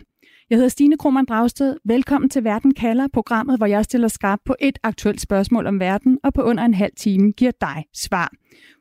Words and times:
Jeg 0.50 0.56
hedder 0.56 0.68
Stine 0.68 0.98
Krohmann 0.98 1.26
Dragsted. 1.26 1.76
Velkommen 1.84 2.30
til 2.30 2.44
Verden 2.44 2.74
kalder, 2.74 3.08
programmet, 3.12 3.56
hvor 3.58 3.66
jeg 3.66 3.84
stiller 3.84 4.08
skarp 4.08 4.38
på 4.44 4.56
et 4.60 4.78
aktuelt 4.82 5.20
spørgsmål 5.20 5.66
om 5.66 5.80
verden, 5.80 6.18
og 6.24 6.34
på 6.34 6.42
under 6.42 6.64
en 6.64 6.74
halv 6.74 6.92
time 6.96 7.32
giver 7.32 7.52
dig 7.60 7.84
svar. 7.94 8.32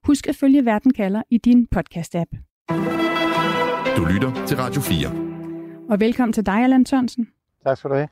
Husk 0.03 0.27
at 0.27 0.35
følge 0.35 0.65
Verden 0.65 0.93
kalder 0.93 1.21
i 1.29 1.37
din 1.37 1.67
podcast-app. 1.75 2.46
Du 2.69 4.05
lytter 4.05 4.45
til 4.47 4.57
Radio 4.57 4.81
4. 4.81 5.07
Og 5.89 5.99
velkommen 5.99 6.33
til 6.33 6.45
dig, 6.45 6.63
Allan 6.63 6.85
Tørnsen. 6.85 7.27
Tak 7.63 7.77
skal 7.77 7.89
du 7.89 7.95
have. 7.95 8.07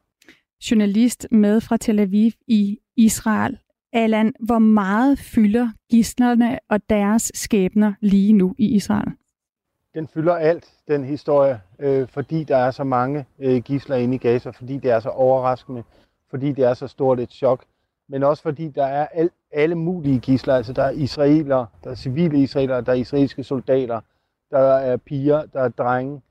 Journalist 0.71 1.27
med 1.31 1.61
fra 1.61 1.77
Tel 1.77 1.99
Aviv 1.99 2.31
i 2.47 2.79
Israel. 2.95 3.57
Allan, 3.93 4.33
hvor 4.39 4.59
meget 4.59 5.19
fylder 5.19 5.69
gislerne 5.91 6.59
og 6.69 6.89
deres 6.89 7.31
skæbner 7.33 7.93
lige 8.01 8.33
nu 8.33 8.55
i 8.57 8.75
Israel? 8.75 9.11
Den 9.93 10.07
fylder 10.07 10.35
alt, 10.35 10.73
den 10.87 11.03
historie, 11.03 11.61
øh, 11.79 12.07
fordi 12.07 12.43
der 12.43 12.57
er 12.57 12.71
så 12.71 12.83
mange 12.83 13.25
øh, 13.39 13.61
gisler 13.61 13.95
inde 13.95 14.15
i 14.15 14.17
Gaza, 14.17 14.49
fordi 14.49 14.77
det 14.77 14.91
er 14.91 14.99
så 14.99 15.09
overraskende, 15.09 15.83
fordi 16.29 16.51
det 16.51 16.65
er 16.65 16.73
så 16.73 16.87
stort 16.87 17.19
et 17.19 17.31
chok, 17.31 17.63
men 18.09 18.23
også 18.23 18.43
fordi 18.43 18.67
der 18.69 18.85
er 18.85 19.07
al, 19.13 19.29
alle 19.51 19.75
mulige 19.75 20.19
gisler. 20.19 20.55
Altså 20.55 20.73
der 20.73 20.83
er 20.83 20.91
israeler, 20.91 21.65
der 21.83 21.89
er 21.89 21.95
civile 21.95 22.37
israeler, 22.37 22.81
der 22.81 22.91
er 22.91 22.95
israelske 22.95 23.43
soldater, 23.43 24.01
der 24.59 24.75
er 24.75 24.97
piger, 24.97 25.45
der 25.45 25.61
er 25.61 25.69
drenge, 25.69 26.21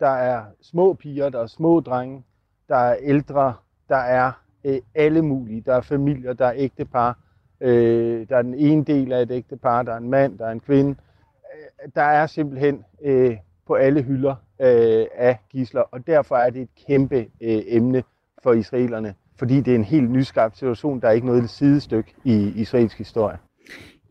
der 0.00 0.08
er 0.08 0.44
små 0.62 0.94
piger, 0.94 1.28
der 1.28 1.40
er 1.40 1.46
små 1.46 1.80
drenge, 1.80 2.24
der 2.68 2.76
er 2.76 2.96
ældre, 3.00 3.54
der 3.88 3.96
er 3.96 4.32
øh, 4.64 4.78
alle 4.94 5.22
mulige. 5.22 5.60
Der 5.60 5.74
er 5.74 5.80
familier, 5.80 6.32
der 6.32 6.46
er 6.46 6.52
ægtepar, 6.56 7.18
øh, 7.60 8.28
der 8.28 8.36
er 8.36 8.42
den 8.42 8.54
ene 8.54 8.84
del 8.84 9.12
af 9.12 9.22
et 9.22 9.30
ægtepar, 9.30 9.82
der 9.82 9.92
er 9.92 9.96
en 9.96 10.10
mand, 10.10 10.38
der 10.38 10.46
er 10.46 10.50
en 10.50 10.60
kvinde. 10.60 10.90
Øh, 10.90 11.88
der 11.94 12.02
er 12.02 12.26
simpelthen 12.26 12.84
øh, 13.02 13.36
på 13.66 13.74
alle 13.74 14.02
hylder 14.02 14.34
øh, 14.60 15.06
af 15.14 15.38
gisler, 15.50 15.82
og 15.90 16.06
derfor 16.06 16.36
er 16.36 16.50
det 16.50 16.62
et 16.62 16.74
kæmpe 16.86 17.16
øh, 17.40 17.62
emne 17.66 18.02
for 18.42 18.52
israelerne, 18.52 19.14
fordi 19.36 19.60
det 19.60 19.70
er 19.70 19.76
en 19.76 19.84
helt 19.84 20.10
nyskabt 20.10 20.56
situation. 20.56 21.00
Der 21.00 21.08
er 21.08 21.12
ikke 21.12 21.26
noget 21.26 21.50
sidestykke 21.50 22.14
i 22.24 22.52
israelsk 22.56 22.98
historie. 22.98 23.38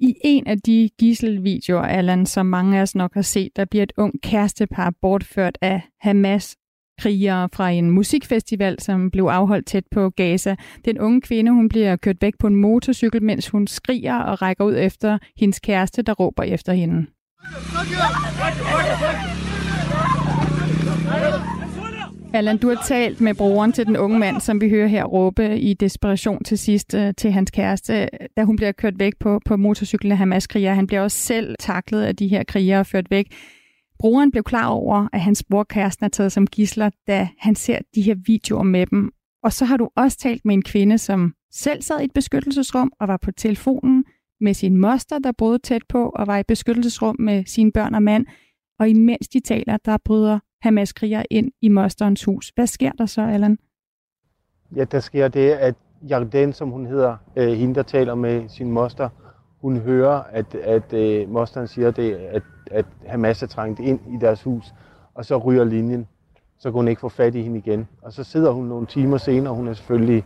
I 0.04 0.16
en 0.24 0.48
af 0.48 0.62
de 0.62 0.90
gisselvideoer, 1.00 1.82
Allan, 1.82 2.26
som 2.26 2.46
mange 2.46 2.78
af 2.78 2.82
os 2.82 2.96
nok 2.96 3.14
har 3.14 3.22
set, 3.22 3.56
der 3.56 3.66
bliver 3.66 3.84
et 3.84 3.94
ung 3.98 4.14
kærestepar 4.24 4.94
bortført 5.02 5.58
af 5.62 5.82
Hamas 6.00 6.58
krigere 7.00 7.50
fra 7.54 7.70
en 7.70 7.92
musikfestival, 7.92 8.82
som 8.82 9.12
blev 9.12 9.24
afholdt 9.24 9.68
tæt 9.68 9.84
på 9.92 10.10
Gaza. 10.10 10.56
Den 10.86 11.00
unge 11.00 11.22
kvinde, 11.22 11.52
hun 11.52 11.70
bliver 11.70 11.96
kørt 11.96 12.22
væk 12.22 12.34
på 12.40 12.48
en 12.48 12.56
motorcykel, 12.56 13.24
mens 13.24 13.50
hun 13.50 13.68
skriger 13.68 14.16
og 14.16 14.42
rækker 14.42 14.66
ud 14.66 14.75
efter 14.78 15.18
hendes 15.38 15.59
kæreste, 15.59 16.02
der 16.02 16.14
råber 16.14 16.44
efter 16.44 16.74
hende. 16.74 17.06
Allan, 22.34 22.58
du 22.58 22.68
har 22.68 22.84
talt 22.88 23.22
med 23.22 23.34
broren 23.34 23.72
til 23.72 23.86
den 23.86 23.97
unge 23.97 24.19
mand, 24.19 24.42
som 24.42 24.62
vi 24.62 24.69
hører 24.69 24.88
her 24.88 25.03
råbe 25.03 25.59
i 25.59 25.74
desperation 25.74 26.44
til 26.44 26.58
sidst 26.58 26.94
øh, 26.94 27.14
til 27.18 27.31
hans 27.31 27.52
kæreste, 27.52 28.09
da 28.38 28.44
hun 28.44 28.56
bliver 28.56 28.72
kørt 28.72 29.00
væk 29.00 29.14
på, 29.19 29.40
på 29.46 29.58
motorcyklen 29.58 30.12
af 30.12 30.18
Hamas-krigere. 30.18 30.75
Han 30.75 30.88
bliver 30.88 31.02
også 31.02 31.18
selv 31.18 31.56
taklet 31.59 32.02
af 32.02 32.16
de 32.16 32.28
her 32.28 32.44
krigere 32.44 32.80
og 32.80 32.86
ført 32.86 33.12
væk. 33.12 33.25
Broren 34.00 34.31
blev 34.31 34.44
klar 34.44 34.68
over, 34.68 35.08
at 35.14 35.22
hans 35.22 35.44
bror 35.50 35.64
kæresten 35.64 36.06
er 36.06 36.09
taget 36.09 36.31
som 36.31 36.47
gisler, 36.47 36.90
da 37.08 37.28
han 37.40 37.56
ser 37.56 37.80
de 37.96 38.02
her 38.02 38.16
videoer 38.25 38.63
med 38.63 38.86
dem. 38.86 39.12
Og 39.44 39.53
så 39.53 39.66
har 39.66 39.78
du 39.78 39.90
også 39.96 40.18
talt 40.18 40.46
med 40.46 40.53
en 40.53 40.63
kvinde, 40.63 40.98
som 40.98 41.34
selv 41.52 41.81
sad 41.81 42.02
i 42.02 42.06
et 42.06 42.13
beskyttelsesrum 42.13 42.92
og 43.00 43.08
var 43.08 43.18
på 43.18 43.31
telefonen 43.31 44.06
med 44.42 44.53
sin 44.53 44.78
moster, 44.78 45.19
der 45.19 45.31
boede 45.31 45.59
tæt 45.59 45.81
på, 45.90 46.09
og 46.09 46.28
var 46.28 46.38
i 46.38 46.44
beskyttelsesrum 46.48 47.16
med 47.19 47.44
sine 47.46 47.72
børn 47.72 47.96
og 47.96 48.03
mand. 48.03 48.25
Og 48.80 48.90
imens 48.90 49.28
de 49.28 49.40
taler, 49.40 49.78
der 49.78 49.98
bryder 50.06 50.40
hamas 50.62 50.94
kriger 50.94 51.24
ind 51.30 51.52
i 51.62 51.70
mosterens 51.70 52.24
hus. 52.24 52.52
Hvad 52.56 52.68
sker 52.68 52.92
der 52.92 53.06
så, 53.06 53.22
Allan? 53.22 53.58
Ja, 54.76 54.84
der 54.84 55.00
sker 55.00 55.28
det, 55.28 55.52
at 55.52 55.76
Jarden, 56.10 56.54
som 56.54 56.70
hun 56.70 56.86
hedder, 56.86 57.18
øh, 57.36 57.54
hende 57.54 57.76
der 57.76 57.84
taler 57.84 58.16
med 58.16 58.50
sin 58.50 58.72
moster, 58.72 59.10
hun 59.62 59.78
hører, 59.78 60.24
at, 60.32 60.56
at 60.56 60.94
øh, 60.94 61.30
mosteren 61.30 61.68
siger, 61.68 61.92
det, 61.92 62.14
at, 62.14 62.44
at 62.72 62.86
Hamas 63.08 63.44
er 63.44 63.48
trængt 63.48 63.80
ind 63.80 64.00
i 64.14 64.18
deres 64.22 64.44
hus, 64.44 64.74
og 65.14 65.26
så 65.26 65.38
ryger 65.38 65.64
linjen. 65.64 66.08
Så 66.58 66.72
kan 66.72 66.74
hun 66.74 66.88
ikke 66.88 67.00
få 67.00 67.10
fat 67.10 67.36
i 67.36 67.42
hende 67.42 67.58
igen. 67.58 67.88
Og 68.02 68.14
så 68.14 68.24
sidder 68.24 68.52
hun 68.52 68.66
nogle 68.66 68.88
timer 68.88 69.18
senere, 69.18 69.54
hun 69.54 69.68
er 69.68 69.74
selvfølgelig 69.74 70.26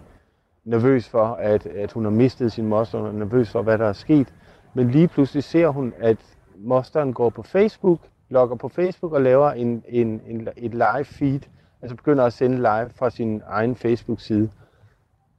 nervøs 0.66 1.10
for, 1.10 1.26
at, 1.26 1.66
at 1.66 1.92
hun 1.92 2.04
har 2.04 2.12
mistet 2.12 2.52
sin 2.52 2.66
moster, 2.66 3.00
hun 3.00 3.08
er 3.08 3.12
nervøs 3.12 3.50
for, 3.50 3.62
hvad 3.62 3.78
der 3.78 3.86
er 3.86 3.94
sket. 3.94 4.34
Men 4.74 4.92
lige 4.92 5.08
pludselig 5.08 5.44
ser 5.44 5.68
hun, 5.68 5.94
at 6.00 6.18
mosteren 6.58 7.14
går 7.14 7.30
på 7.30 7.44
Facebook, 7.44 8.00
logger 8.30 8.56
på 8.56 8.70
Facebook 8.70 9.14
og 9.14 9.22
laver 9.22 9.52
en, 9.52 9.84
en, 9.88 10.22
en, 10.28 10.48
et 10.58 10.72
live 10.72 11.06
feed, 11.06 11.40
altså 11.82 11.96
begynder 11.96 12.24
at 12.26 12.34
sende 12.34 12.58
live 12.58 12.90
fra 12.96 13.10
sin 13.10 13.42
egen 13.48 13.76
Facebook-side. 13.76 14.50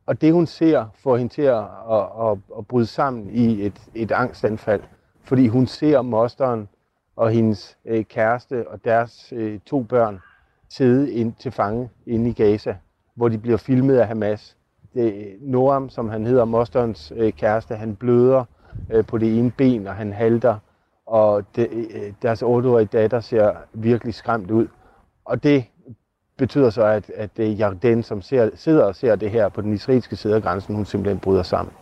Og 0.06 0.20
det 0.20 0.32
hun 0.32 0.46
ser, 0.46 0.86
får 1.02 1.16
hende 1.16 1.32
til 1.32 1.42
at, 1.42 1.64
at, 1.90 2.06
at, 2.20 2.38
at 2.58 2.66
bryde 2.66 2.86
sammen 2.86 3.30
i 3.30 3.66
et, 3.66 3.80
et 3.94 4.12
angstanfald, 4.12 4.82
fordi 5.22 5.48
hun 5.48 5.66
ser 5.66 6.02
mosteren 6.02 6.68
og 7.16 7.30
hendes 7.30 7.78
øh, 7.84 8.04
kæreste 8.04 8.68
og 8.68 8.84
deres 8.84 9.32
øh, 9.36 9.58
to 9.66 9.82
børn 9.82 10.20
sidde 10.68 11.12
ind 11.12 11.32
til 11.32 11.52
fange 11.52 11.90
inde 12.06 12.30
i 12.30 12.32
Gaza, 12.32 12.76
hvor 13.14 13.28
de 13.28 13.38
bliver 13.38 13.56
filmet 13.56 13.96
af 13.96 14.06
Hamas. 14.06 14.56
Det, 14.94 15.36
Noam, 15.40 15.88
som 15.88 16.08
han 16.08 16.26
hedder, 16.26 16.44
mosterens 16.44 17.12
øh, 17.16 17.32
kæreste, 17.32 17.74
han 17.74 17.96
bløder 17.96 18.44
øh, 18.90 19.06
på 19.06 19.18
det 19.18 19.38
ene 19.38 19.50
ben, 19.50 19.86
og 19.86 19.94
han 19.94 20.12
halter, 20.12 20.58
og 21.06 21.44
det, 21.56 21.68
øh, 21.70 22.12
deres 22.22 22.42
8-årige 22.42 22.88
datter 22.92 23.20
ser 23.20 23.52
virkelig 23.74 24.14
skræmt 24.14 24.50
ud. 24.50 24.66
Og 25.24 25.42
det 25.42 25.64
betyder 26.38 26.70
så, 26.70 26.82
at, 26.82 27.10
at 27.14 27.36
det 27.36 27.46
er 27.46 27.52
Jarden, 27.52 28.02
som 28.02 28.22
ser, 28.22 28.50
sidder 28.54 28.84
og 28.84 28.96
ser 28.96 29.16
det 29.16 29.30
her 29.30 29.48
på 29.48 29.60
den 29.60 29.72
israelske 29.72 30.16
side 30.16 30.34
af 30.34 30.42
grænsen, 30.42 30.74
hun 30.74 30.84
simpelthen 30.84 31.18
bryder 31.18 31.42
sammen. 31.42 31.74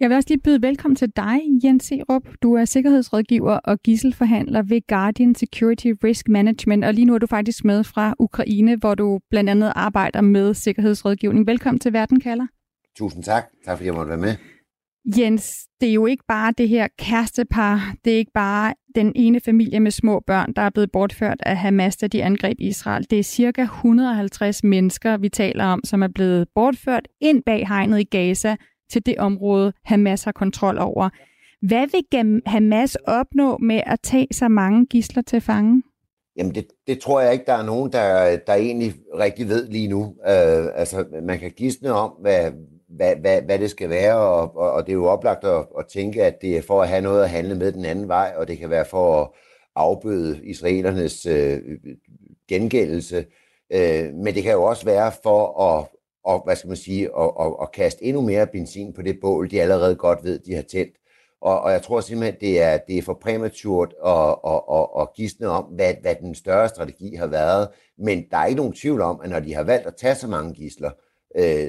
Jeg 0.00 0.08
vil 0.08 0.16
også 0.16 0.28
lige 0.28 0.40
byde 0.40 0.62
velkommen 0.62 0.96
til 0.96 1.12
dig, 1.16 1.40
Jens 1.64 1.84
Serup. 1.84 2.22
Du 2.42 2.54
er 2.54 2.64
sikkerhedsrådgiver 2.64 3.58
og 3.64 3.78
gisselforhandler 3.78 4.62
ved 4.62 4.80
Guardian 4.88 5.34
Security 5.34 5.92
Risk 6.04 6.28
Management, 6.28 6.84
og 6.84 6.94
lige 6.94 7.04
nu 7.04 7.14
er 7.14 7.18
du 7.18 7.26
faktisk 7.26 7.64
med 7.64 7.84
fra 7.84 8.14
Ukraine, 8.18 8.76
hvor 8.76 8.94
du 8.94 9.20
blandt 9.30 9.50
andet 9.50 9.72
arbejder 9.76 10.20
med 10.20 10.54
sikkerhedsrådgivning. 10.54 11.46
Velkommen 11.46 11.78
til 11.78 11.92
Verden 11.92 12.20
kalder. 12.20 12.46
Tusind 12.96 13.22
tak. 13.22 13.44
Tak 13.64 13.76
fordi 13.76 13.86
jeg 13.86 13.94
måtte 13.94 14.08
være 14.08 14.18
med. 14.18 14.34
Jens, 15.06 15.68
det 15.80 15.88
er 15.88 15.92
jo 15.92 16.06
ikke 16.06 16.24
bare 16.28 16.52
det 16.58 16.68
her 16.68 16.88
kærestepar, 16.98 17.94
det 18.04 18.12
er 18.12 18.16
ikke 18.16 18.32
bare 18.34 18.74
den 18.94 19.12
ene 19.16 19.40
familie 19.40 19.80
med 19.80 19.90
små 19.90 20.20
børn, 20.26 20.52
der 20.52 20.62
er 20.62 20.70
blevet 20.70 20.92
bortført 20.92 21.36
af 21.40 21.56
Hamas, 21.56 21.96
da 21.96 22.06
de 22.06 22.22
angreb 22.22 22.60
Israel. 22.60 23.06
Det 23.10 23.18
er 23.18 23.22
cirka 23.22 23.62
150 23.62 24.64
mennesker, 24.64 25.16
vi 25.16 25.28
taler 25.28 25.64
om, 25.64 25.80
som 25.84 26.02
er 26.02 26.08
blevet 26.08 26.48
bortført 26.54 27.08
ind 27.20 27.42
bag 27.46 27.68
hegnet 27.68 28.00
i 28.00 28.04
Gaza 28.04 28.56
til 28.90 29.06
det 29.06 29.18
område, 29.18 29.72
Hamas 29.84 30.24
har 30.24 30.32
kontrol 30.32 30.78
over. 30.78 31.08
Hvad 31.66 31.86
vil 31.86 32.42
Hamas 32.46 32.94
opnå 32.94 33.58
med 33.58 33.80
at 33.86 34.00
tage 34.02 34.26
så 34.32 34.48
mange 34.48 34.86
gisler 34.86 35.22
til 35.22 35.40
fange? 35.40 35.82
Jamen 36.36 36.54
det, 36.54 36.66
det 36.86 36.98
tror 36.98 37.20
jeg 37.20 37.32
ikke, 37.32 37.44
der 37.46 37.54
er 37.54 37.64
nogen, 37.64 37.92
der, 37.92 38.36
der 38.46 38.54
egentlig 38.54 38.94
rigtig 39.18 39.48
ved 39.48 39.68
lige 39.68 39.88
nu. 39.88 40.00
Uh, 40.02 40.66
altså 40.74 41.04
man 41.22 41.38
kan 41.38 41.50
gisne 41.50 41.92
om, 41.92 42.10
hvad, 42.20 42.52
hvad, 42.96 43.16
hvad, 43.16 43.42
hvad 43.42 43.58
det 43.58 43.70
skal 43.70 43.88
være, 43.90 44.16
og, 44.16 44.56
og, 44.56 44.72
og 44.72 44.86
det 44.86 44.92
er 44.92 44.96
jo 44.96 45.06
oplagt 45.06 45.44
at, 45.44 45.66
at 45.78 45.86
tænke, 45.86 46.24
at 46.24 46.42
det 46.42 46.56
er 46.56 46.62
for 46.62 46.82
at 46.82 46.88
have 46.88 47.02
noget 47.02 47.22
at 47.22 47.30
handle 47.30 47.54
med 47.54 47.72
den 47.72 47.84
anden 47.84 48.08
vej, 48.08 48.32
og 48.36 48.48
det 48.48 48.58
kan 48.58 48.70
være 48.70 48.84
for 48.84 49.22
at 49.22 49.28
afbøde 49.76 50.40
israelernes 50.44 51.26
øh, 51.26 51.60
gengældelse, 52.48 53.26
øh, 53.72 54.14
men 54.14 54.34
det 54.34 54.42
kan 54.42 54.52
jo 54.52 54.62
også 54.62 54.84
være 54.84 55.12
for 55.22 55.60
at, 55.62 55.86
og, 56.24 56.44
hvad 56.44 56.56
skal 56.56 56.68
man 56.68 56.76
sige, 56.76 57.04
at, 57.18 57.30
at, 57.40 57.52
at 57.62 57.72
kaste 57.72 58.04
endnu 58.04 58.22
mere 58.22 58.46
benzin 58.46 58.92
på 58.94 59.02
det 59.02 59.18
bål, 59.20 59.50
de 59.50 59.62
allerede 59.62 59.96
godt 59.96 60.24
ved, 60.24 60.38
de 60.38 60.54
har 60.54 60.62
tændt, 60.62 60.94
Og, 61.40 61.60
og 61.60 61.72
jeg 61.72 61.82
tror 61.82 62.00
simpelthen, 62.00 62.40
det 62.40 62.62
er, 62.62 62.78
det 62.88 62.98
er 62.98 63.02
for 63.02 63.18
præmaturt 63.22 63.94
at, 64.06 64.36
at, 64.46 64.60
at, 64.72 64.86
at 65.00 65.08
gisne 65.16 65.48
om, 65.48 65.64
hvad, 65.64 65.94
hvad 66.02 66.14
den 66.14 66.34
større 66.34 66.68
strategi 66.68 67.14
har 67.14 67.26
været. 67.26 67.68
Men 67.98 68.24
der 68.30 68.36
er 68.36 68.46
ikke 68.46 68.56
nogen 68.56 68.72
tvivl 68.72 69.00
om, 69.00 69.20
at 69.24 69.30
når 69.30 69.40
de 69.40 69.54
har 69.54 69.62
valgt 69.62 69.86
at 69.86 69.96
tage 69.96 70.14
så 70.14 70.28
mange 70.28 70.54
gisler, 70.54 70.90
øh, 70.90 71.13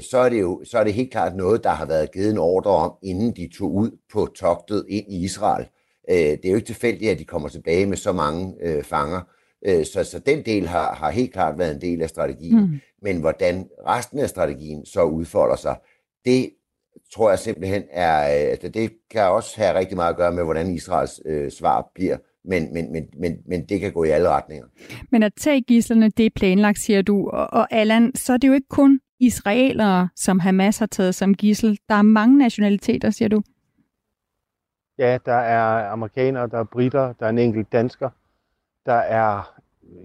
så 0.02 0.18
er 0.18 0.30
det 0.30 0.42
jo 0.42 0.62
så 0.64 0.78
er 0.78 0.84
det 0.84 0.94
helt 0.94 1.12
klart 1.12 1.36
noget, 1.36 1.64
der 1.64 1.70
har 1.70 1.86
været 1.86 2.12
givet 2.12 2.32
en 2.32 2.38
ordre 2.38 2.72
om, 2.72 2.94
inden 3.04 3.36
de 3.36 3.50
tog 3.58 3.76
ud 3.76 3.92
på 4.14 4.28
togtet 4.36 4.86
ind 4.90 5.06
i 5.10 5.24
Israel. 5.24 5.66
Øh, 6.10 6.16
det 6.16 6.46
er 6.46 6.50
jo 6.50 6.56
ikke 6.56 6.68
tilfældigt, 6.68 7.12
at 7.12 7.20
de 7.20 7.26
kommer 7.26 7.50
tilbage 7.50 7.86
med 7.86 7.98
så 7.98 8.12
mange 8.12 8.56
øh, 8.62 8.84
fanger. 8.84 9.22
Øh, 9.68 9.86
så, 9.86 10.04
så 10.04 10.20
den 10.20 10.46
del 10.46 10.68
har, 10.68 10.96
har 10.96 11.12
helt 11.12 11.34
klart 11.34 11.60
været 11.60 11.76
en 11.76 11.82
del 11.82 12.02
af 12.02 12.10
strategien. 12.10 12.60
Mm. 12.60 12.80
Men 13.02 13.20
hvordan 13.20 13.68
resten 13.88 14.20
af 14.20 14.30
strategien 14.30 14.86
så 14.86 15.04
udfolder 15.04 15.56
sig, 15.56 15.78
det 16.26 16.50
tror 17.14 17.30
jeg 17.30 17.40
simpelthen 17.40 17.84
er, 17.92 18.18
altså 18.18 18.70
det 18.70 18.92
kan 19.12 19.22
også 19.22 19.58
have 19.58 19.80
rigtig 19.80 19.96
meget 19.96 20.10
at 20.10 20.18
gøre 20.18 20.32
med, 20.32 20.44
hvordan 20.44 20.74
Israels 20.74 21.22
øh, 21.26 21.52
svar 21.52 21.92
bliver, 21.96 22.18
men, 22.46 22.74
men, 22.74 22.92
men, 22.92 23.04
men, 23.20 23.38
men 23.48 23.66
det 23.66 23.80
kan 23.80 23.92
gå 23.92 24.04
i 24.04 24.10
alle 24.10 24.30
retninger. 24.30 24.66
Men 25.12 25.24
at 25.24 25.32
tage 25.38 25.62
gislerne, 25.62 26.10
det 26.10 26.26
er 26.26 26.30
planlagt, 26.36 26.80
siger 26.80 27.02
du. 27.02 27.30
Og, 27.30 27.54
og 27.54 27.74
Allan, 27.74 28.16
så 28.16 28.34
er 28.34 28.38
det 28.38 28.48
jo 28.48 28.54
ikke 28.54 28.68
kun 28.70 29.00
israelere, 29.20 30.10
som 30.16 30.40
Hamas 30.40 30.78
har 30.78 30.86
taget 30.86 31.16
som 31.16 31.34
gissel. 31.34 31.80
Der 31.90 31.96
er 31.96 32.02
mange 32.02 32.38
nationaliteter, 32.38 33.10
siger 33.10 33.30
du. 33.30 33.42
Ja, 34.98 35.18
der 35.26 35.34
er 35.34 35.90
amerikanere, 35.90 36.48
der 36.48 36.60
er 36.60 36.64
britter, 36.64 37.14
der 37.14 37.26
er 37.26 37.30
en 37.30 37.38
enkelt 37.38 37.72
dansker, 37.72 38.10
der 38.86 38.94
er 38.94 39.56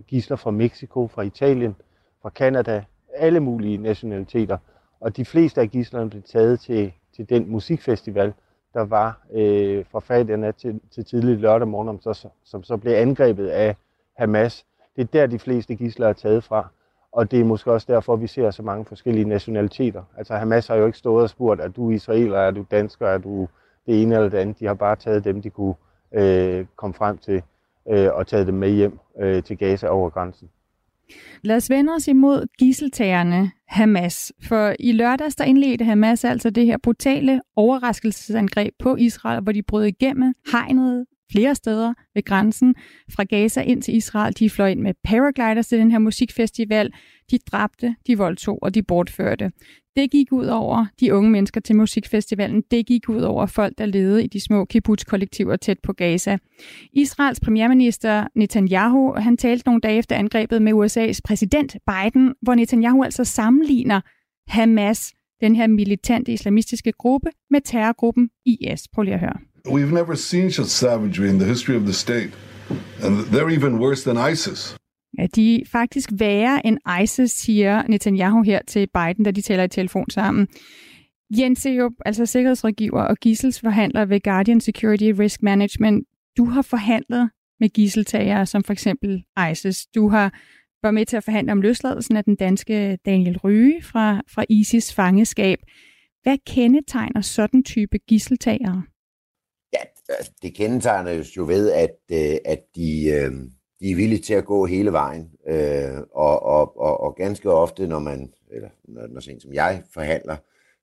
gisler 0.07 0.37
fra 0.37 0.51
Mexico, 0.51 1.07
fra 1.09 1.23
Italien, 1.23 1.77
fra 2.23 2.31
Kanada, 2.31 2.85
alle 3.15 3.41
mulige 3.41 3.79
nationaliteter. 3.79 4.59
Og 5.01 5.17
de 5.17 5.25
fleste 5.25 5.61
af 5.61 5.71
gislerne 5.71 6.11
blev 6.11 6.23
taget 6.23 6.61
til, 6.61 6.93
til 7.17 7.29
den 7.29 7.51
musikfestival, 7.51 8.33
der 8.75 8.81
var 8.81 9.21
øh, 9.33 9.85
fra 9.91 10.01
fredag 10.01 10.37
nat 10.37 10.57
til, 10.57 10.81
til 10.91 11.05
tidlig 11.05 11.39
lørdag 11.39 11.69
morgen, 11.69 12.01
som 12.01 12.15
så, 12.15 12.29
som 12.45 12.63
så 12.63 12.77
blev 12.77 12.93
angrebet 12.93 13.49
af 13.49 13.77
Hamas. 14.17 14.67
Det 14.97 15.03
er 15.03 15.07
der, 15.07 15.27
de 15.27 15.39
fleste 15.39 15.75
gisler 15.75 16.09
er 16.09 16.13
taget 16.13 16.45
fra. 16.45 16.69
Og 17.13 17.31
det 17.31 17.41
er 17.41 17.45
måske 17.45 17.73
også 17.73 17.87
derfor, 17.93 18.17
vi 18.17 18.27
ser 18.27 18.51
så 18.51 18.63
mange 18.63 18.85
forskellige 18.85 19.25
nationaliteter. 19.29 20.03
Altså 20.17 20.35
Hamas 20.35 20.67
har 20.67 20.75
jo 20.75 20.87
ikke 20.87 20.99
stået 20.99 21.23
og 21.23 21.31
spurgt, 21.31 21.61
er 21.61 21.69
du 21.69 21.91
israeler, 21.91 22.39
er 22.39 22.51
du 22.51 22.65
dansker, 22.71 23.07
er 23.07 23.19
du 23.19 23.49
det 23.87 24.03
ene 24.03 24.15
eller 24.15 24.29
det 24.29 24.39
andet. 24.39 24.61
De 24.61 24.67
har 24.67 24.75
bare 24.75 24.97
taget 24.97 25.25
dem, 25.25 25.43
de 25.43 25.51
kunne 25.51 25.75
øh, 26.15 26.67
komme 26.77 26.95
frem 26.95 27.19
til, 27.19 27.43
øh, 27.91 28.09
og 28.13 28.27
taget 28.27 28.47
dem 28.47 28.55
med 28.55 28.71
hjem 28.71 28.99
øh, 29.21 29.43
til 29.43 29.59
Gaza 29.59 29.87
over 29.89 30.11
grænsen. 30.11 30.49
Lad 31.43 31.57
os 31.57 31.71
vende 31.71 31.93
os 31.93 32.09
imod 32.09 32.47
gisseltagerne 32.59 33.51
Hamas. 33.67 34.33
For 34.49 34.75
i 34.81 34.93
lørdags 34.93 35.37
der 35.37 35.45
indledte 35.45 35.85
Hamas 35.85 36.25
altså 36.25 36.51
det 36.51 36.67
her 36.67 36.77
brutale 36.83 37.41
overraskelsesangreb 37.57 38.75
på 38.79 38.97
Israel, 38.97 39.43
hvor 39.43 39.53
de 39.53 39.63
brød 39.63 39.85
igennem 39.85 40.35
hegnet 40.53 41.07
flere 41.33 41.55
steder 41.55 41.95
ved 42.15 42.25
grænsen 42.25 42.75
fra 43.13 43.25
Gaza 43.25 43.61
ind 43.61 43.83
til 43.83 43.97
Israel. 43.97 44.35
De 44.39 44.51
fløj 44.51 44.71
ind 44.71 44.81
med 44.81 44.95
paragliders 45.05 45.67
til 45.67 45.79
den 45.79 45.91
her 45.91 45.99
musikfestival. 45.99 46.93
De 47.31 47.39
dræbte, 47.39 47.95
de 48.07 48.19
voldtog 48.19 48.59
og 48.63 48.75
de 48.75 48.83
bortførte. 48.83 49.51
Det 49.97 50.11
gik 50.11 50.33
ud 50.33 50.47
over 50.47 50.87
de 51.01 51.15
unge 51.15 51.31
mennesker 51.31 51.61
til 51.61 51.77
musikfestivalen. 51.77 52.63
Det 52.71 52.87
gik 52.87 53.09
ud 53.09 53.21
over 53.21 53.47
folk, 53.47 53.79
der 53.79 53.87
levede 53.87 54.25
i 54.25 54.27
de 54.27 54.41
små 54.41 54.65
kibbutz-kollektiver 54.65 55.57
tæt 55.57 55.79
på 55.83 55.93
Gaza. 55.93 56.39
Israels 56.93 57.41
premierminister 57.41 58.27
Netanyahu, 58.35 59.15
han 59.17 59.37
talte 59.37 59.69
nogle 59.69 59.81
dage 59.81 59.99
efter 59.99 60.17
angrebet 60.17 60.63
med 60.63 60.73
USA's 60.73 61.21
præsident 61.25 61.77
Biden, 61.87 62.35
hvor 62.43 62.55
Netanyahu 62.55 63.03
altså 63.03 63.25
sammenligner 63.25 64.01
Hamas, 64.49 65.13
den 65.41 65.57
her 65.57 65.67
militante 65.67 66.33
islamistiske 66.33 66.93
gruppe, 66.93 67.31
med 67.51 67.61
terrorgruppen 67.61 68.31
IS. 68.47 68.89
Prøv 68.93 69.03
lige 69.03 69.15
at 69.15 69.21
høre. 69.21 69.50
We've 69.69 69.95
never 69.95 70.15
seen 70.15 70.51
such 70.51 70.67
savagery 70.67 71.29
in 71.29 71.39
the 71.39 71.49
history 71.49 71.77
of 71.77 71.83
the 71.83 71.93
state. 71.93 72.31
And 73.05 73.17
they're 73.33 73.59
even 73.59 73.79
worse 73.79 74.11
than 74.11 74.33
ISIS. 74.33 74.77
Ja, 75.19 75.27
de 75.27 75.55
er 75.55 75.65
faktisk 75.67 76.11
værre 76.19 76.67
end 76.67 76.79
ISIS, 77.03 77.31
siger 77.31 77.83
Netanyahu 77.89 78.43
her 78.43 78.61
til 78.67 78.89
Biden, 78.95 79.25
da 79.25 79.31
de 79.31 79.41
taler 79.41 79.65
i 79.65 79.69
telefon 79.69 80.11
sammen. 80.11 80.49
Jens 81.39 81.67
Eup, 81.67 81.93
altså 82.07 82.27
sikkerhedsrådgiver 82.27 83.03
og 83.03 83.17
gisselsforhandler 83.17 84.05
ved 84.05 84.21
Guardian 84.21 84.61
Security 84.61 85.13
Risk 85.19 85.43
Management. 85.43 86.07
Du 86.37 86.45
har 86.45 86.63
forhandlet 86.63 87.31
med 87.61 87.69
gisseltagere 87.69 88.47
som 88.47 88.65
for 88.65 88.73
eksempel 88.73 89.25
ISIS. 89.51 89.87
Du 89.87 90.09
har 90.09 90.41
været 90.83 90.95
med 90.95 91.07
til 91.07 91.17
at 91.17 91.25
forhandle 91.25 91.53
om 91.53 91.61
løsladelsen 91.61 92.17
af 92.17 92.25
den 92.25 92.37
danske 92.37 92.99
Daniel 93.07 93.39
Ryge 93.39 93.83
fra, 93.83 94.21
fra 94.35 94.45
ISIS 94.49 94.95
fangeskab. 94.95 95.59
Hvad 96.23 96.37
kendetegner 96.47 97.21
sådan 97.21 97.63
type 97.63 97.99
gisseltagere? 97.99 98.83
Altså, 100.19 100.33
det 100.43 100.55
kendetegnes 100.55 101.37
jo 101.37 101.45
ved, 101.47 101.73
at, 101.73 101.97
øh, 102.13 102.37
at 102.45 102.63
de, 102.77 103.07
øh, 103.07 103.33
de 103.81 103.91
er 103.91 103.97
villige 103.97 104.23
til 104.23 104.35
at 104.35 104.45
gå 104.45 104.67
hele 104.67 104.93
vejen. 104.93 105.31
Øh, 105.49 105.99
og, 106.13 106.43
og, 106.43 106.81
og, 106.81 107.01
og 107.01 107.15
ganske 107.17 107.51
ofte, 107.51 107.87
når 107.87 107.99
man, 107.99 108.33
eller 108.51 108.69
når, 108.85 109.07
når 109.07 109.21
sådan 109.21 109.41
som 109.41 109.53
jeg 109.53 109.83
forhandler, 109.95 110.37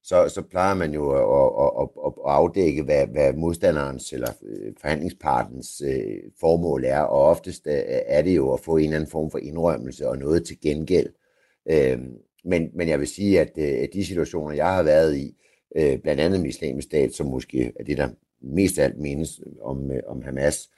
så, 0.04 0.30
så 0.30 0.42
plejer 0.42 0.76
man 0.76 0.94
jo 0.94 1.10
at, 1.10 1.82
at, 1.82 1.90
at, 2.06 2.14
at 2.26 2.32
afdække, 2.32 2.84
hvad, 2.84 3.08
hvad 3.08 3.34
modstanderens 3.34 4.14
eller 4.14 4.32
øh, 4.44 4.74
forhandlingspartens 4.82 5.82
øh, 5.86 6.18
formål 6.40 6.84
er, 6.86 7.00
og 7.00 7.22
oftest 7.22 7.68
øh, 7.68 7.82
er 7.88 8.22
det 8.22 8.36
jo 8.36 8.54
at 8.54 8.60
få 8.60 8.78
en 8.78 8.84
eller 8.84 8.96
anden 8.96 9.12
form 9.12 9.32
for 9.32 9.38
indrømmelse 9.38 10.10
og 10.10 10.18
noget 10.18 10.46
til 10.46 10.60
gengæld. 10.62 11.10
Øh, 11.70 12.00
men, 12.46 12.70
men 12.74 12.88
jeg 12.88 13.00
vil 13.00 13.08
sige, 13.08 13.40
at, 13.40 13.52
øh, 13.58 13.84
at 13.84 13.90
de 13.94 14.06
situationer, 14.06 14.56
jeg 14.56 14.74
har 14.74 14.84
været 14.84 15.18
i, 15.18 15.36
øh, 15.76 16.00
blandt 16.00 16.22
andet 16.22 16.40
med 16.40 16.50
islamisk 16.50 16.88
stat, 16.88 17.14
som 17.14 17.28
måske 17.28 17.74
er 17.80 17.84
det, 17.84 17.98
der 17.98 18.10
mest 18.42 18.80
af 18.80 18.84
alt 18.84 19.00
menes 19.00 19.42
om, 19.62 19.92
øh, 19.92 20.04
om 20.08 20.22
Hamas, 20.22 20.70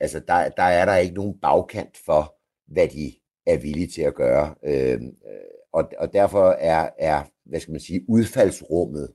altså 0.00 0.20
der, 0.20 0.48
der 0.48 0.62
er 0.62 0.84
der 0.84 0.96
ikke 0.96 1.14
nogen 1.14 1.38
bagkant 1.42 1.96
for, 2.06 2.36
hvad 2.66 2.88
de 2.88 3.12
er 3.46 3.58
villige 3.58 3.86
til 3.86 4.02
at 4.02 4.14
gøre. 4.14 4.54
Øhm, 4.62 5.06
øh, 5.06 5.54
og, 5.72 5.90
og 5.98 6.12
derfor 6.12 6.50
er, 6.50 6.90
er, 6.98 7.22
hvad 7.44 7.60
skal 7.60 7.72
man 7.72 7.80
sige, 7.80 8.04
udfaldsrummet 8.08 9.12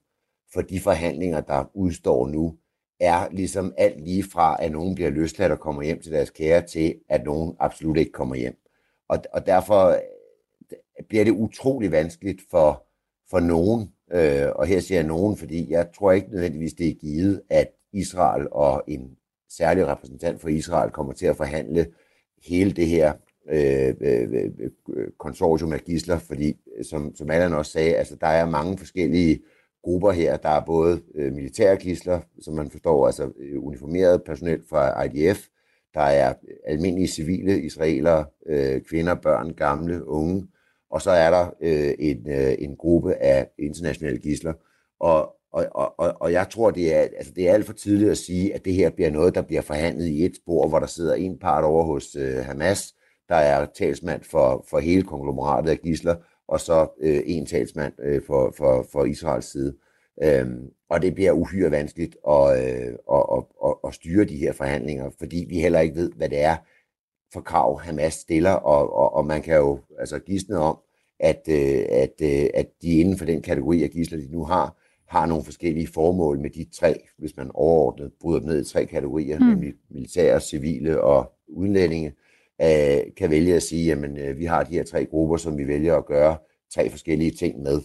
for 0.54 0.62
de 0.62 0.80
forhandlinger, 0.80 1.42
der 1.42 1.72
udstår 1.74 2.28
nu, 2.28 2.58
er 3.00 3.30
ligesom 3.32 3.74
alt 3.78 4.02
lige 4.02 4.24
fra, 4.24 4.58
at 4.64 4.72
nogen 4.72 4.96
bliver 4.96 5.10
løsladt 5.10 5.52
og 5.52 5.60
kommer 5.60 5.82
hjem 5.84 6.02
til 6.02 6.12
deres 6.12 6.30
kære, 6.30 6.68
til 6.68 6.96
at 7.10 7.24
nogen 7.24 7.56
absolut 7.60 7.98
ikke 7.98 8.12
kommer 8.12 8.36
hjem. 8.36 8.58
Og, 9.10 9.18
og 9.34 9.46
derfor 9.46 9.88
øh, 9.88 9.98
bliver 11.10 11.24
det 11.24 11.32
utrolig 11.32 11.92
vanskeligt 11.92 12.42
for, 12.52 12.86
for 13.30 13.40
nogen, 13.40 13.94
øh, 14.12 14.50
og 14.56 14.66
her 14.66 14.80
siger 14.80 15.00
jeg 15.00 15.08
nogen, 15.08 15.38
fordi 15.38 15.72
jeg 15.72 15.90
tror 15.96 16.12
ikke 16.12 16.32
nødvendigvis, 16.32 16.74
det 16.74 16.90
er 16.90 16.94
givet, 16.94 17.42
at 17.50 17.72
Israel 17.94 18.48
og 18.52 18.84
en 18.88 19.18
særlig 19.50 19.88
repræsentant 19.88 20.42
for 20.42 20.48
Israel 20.50 20.92
kommer 20.92 21.14
til 21.14 21.26
at 21.26 21.38
forhandle 21.38 21.88
hele 22.48 22.72
det 22.72 22.88
her 22.88 23.14
øh, 23.50 23.94
øh, 24.02 24.34
øh, 24.34 24.52
øh 24.90 25.08
konsortium 25.20 25.74
af 25.74 25.80
gisler, 25.80 26.18
fordi 26.18 26.54
som, 26.84 27.16
som 27.16 27.30
Allan 27.30 27.54
også 27.54 27.72
sagde, 27.72 27.96
altså 27.96 28.16
der 28.16 28.28
er 28.28 28.50
mange 28.50 28.78
forskellige 28.78 29.40
grupper 29.84 30.12
her. 30.12 30.38
Der 30.38 30.50
er 30.50 30.66
både 30.66 31.02
øh, 31.16 31.34
militære 31.34 31.78
gisler, 31.78 32.22
som 32.42 32.54
man 32.54 32.72
forstår, 32.72 33.06
altså 33.06 33.32
øh, 33.40 33.64
uniformeret 33.64 34.24
personel 34.24 34.62
fra 34.70 35.04
IDF, 35.04 35.48
der 35.94 36.02
er 36.02 36.30
øh, 36.30 36.56
almindelige 36.66 37.08
civile 37.08 37.62
israelere, 37.62 38.26
øh, 38.46 38.82
kvinder, 38.82 39.16
børn, 39.16 39.54
gamle, 39.54 40.08
unge, 40.08 40.48
og 40.92 41.02
så 41.02 41.12
er 41.12 41.30
der 41.30 41.54
øh, 41.62 41.94
en, 42.00 42.30
øh, 42.30 42.56
en 42.60 42.76
gruppe 42.76 43.16
af 43.16 43.50
internationale 43.60 44.20
gisler. 44.20 44.54
Og, 45.00 45.36
og, 45.52 45.66
og, 45.98 46.16
og 46.22 46.32
jeg 46.32 46.48
tror, 46.50 46.72
det 46.72 46.96
er, 46.96 47.00
altså 47.02 47.34
det 47.36 47.50
er 47.50 47.54
alt 47.54 47.66
for 47.66 47.74
tidligt 47.74 48.12
at 48.12 48.18
sige, 48.18 48.56
at 48.56 48.66
det 48.66 48.74
her 48.74 48.90
bliver 48.90 49.10
noget, 49.10 49.36
der 49.36 49.42
bliver 49.42 49.62
forhandlet 49.62 50.08
i 50.08 50.26
et 50.26 50.36
spor, 50.36 50.68
hvor 50.68 50.80
der 50.80 50.88
sidder 50.88 51.14
en 51.14 51.40
part 51.40 51.64
over 51.64 51.84
hos 51.84 52.16
øh, 52.16 52.38
Hamas, 52.38 52.94
der 53.30 53.36
er 53.36 53.66
talsmand 53.66 54.24
for, 54.24 54.66
for 54.70 54.80
hele 54.80 55.04
konglomeratet 55.04 55.70
af 55.70 55.80
gisler, 55.80 56.16
og 56.48 56.60
så 56.60 56.88
øh, 57.02 57.22
en 57.26 57.46
talsmand 57.46 57.94
øh, 58.00 58.22
for, 58.28 58.54
for, 58.58 58.86
for 58.92 59.06
Israels 59.06 59.52
side. 59.52 59.76
Øhm, 60.24 60.70
og 60.90 61.02
det 61.02 61.16
bliver 61.16 61.32
uhyre 61.32 61.72
vanskeligt 61.72 62.18
at, 62.30 62.66
øh, 62.66 62.94
at, 63.14 63.26
at, 63.32 63.44
at, 63.66 63.76
at 63.88 63.94
styre 63.94 64.26
de 64.26 64.38
her 64.38 64.54
forhandlinger, 64.54 65.10
fordi 65.20 65.46
vi 65.50 65.60
heller 65.60 65.80
ikke 65.80 65.96
ved, 65.96 66.12
hvad 66.12 66.30
det 66.30 66.40
er 66.40 66.56
for 67.34 67.42
krav, 67.42 67.80
Hamas 67.80 68.14
stiller, 68.14 68.52
og, 68.52 68.94
og, 68.94 69.14
og 69.14 69.26
man 69.26 69.42
kan 69.42 69.56
jo 69.56 69.80
altså 70.00 70.20
gisne 70.20 70.58
om, 70.58 70.78
at, 71.20 71.42
øh, 71.50 71.86
at, 71.90 72.14
øh, 72.22 72.50
at 72.54 72.68
de 72.82 73.00
inden 73.00 73.18
for 73.18 73.26
den 73.26 73.42
kategori 73.42 73.84
af 73.84 73.90
gisler, 73.90 74.18
de 74.18 74.32
nu 74.32 74.44
har, 74.44 74.79
har 75.10 75.26
nogle 75.26 75.44
forskellige 75.44 75.88
formål 75.88 76.40
med 76.40 76.50
de 76.50 76.66
tre, 76.74 76.96
hvis 77.18 77.38
man 77.38 77.52
overordnet 77.54 78.12
bryder 78.22 78.40
dem 78.40 78.50
ned 78.50 78.62
i 78.62 78.70
tre 78.70 78.86
kategorier, 78.86 79.40
mm. 79.40 79.46
nemlig 79.46 79.74
militære, 79.90 80.42
civile 80.42 81.02
og 81.02 81.32
udlændinge, 81.48 82.14
øh, 82.62 83.00
kan 83.18 83.30
vælge 83.30 83.56
at 83.56 83.64
sige, 83.64 83.92
at 83.92 84.20
øh, 84.20 84.38
vi 84.38 84.46
har 84.46 84.64
de 84.64 84.74
her 84.74 84.84
tre 84.84 85.06
grupper, 85.06 85.38
som 85.38 85.58
vi 85.58 85.68
vælger 85.68 85.96
at 85.96 86.06
gøre 86.06 86.38
tre 86.74 86.90
forskellige 86.90 87.32
ting 87.32 87.62
med. 87.62 87.82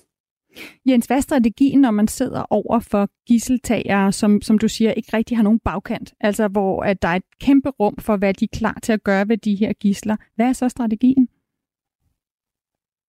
Jens, 0.87 1.07
hvad 1.07 1.17
er 1.17 1.21
strategien, 1.21 1.81
når 1.81 1.91
man 1.91 2.09
sidder 2.09 2.47
over 2.51 2.81
for 2.81 3.09
gisseltagere, 3.27 4.13
som, 4.13 4.43
som 4.43 4.59
du 4.59 4.69
siger, 4.69 4.93
ikke 4.93 5.17
rigtig 5.17 5.37
har 5.37 5.45
nogen 5.45 5.59
bagkant? 5.59 6.15
Altså, 6.21 6.49
hvor 6.49 6.83
at 6.83 7.03
der 7.03 7.09
er 7.09 7.17
et 7.17 7.23
kæmpe 7.41 7.71
rum 7.71 7.97
for, 7.99 8.17
hvad 8.17 8.35
de 8.35 8.45
er 8.45 8.57
klar 8.57 8.79
til 8.83 8.93
at 8.93 9.05
gøre 9.05 9.29
ved 9.29 9.37
de 9.37 9.55
her 9.55 9.73
gisler. 9.73 10.17
Hvad 10.37 10.47
er 10.47 10.53
så 10.53 10.69
strategien? 10.69 11.29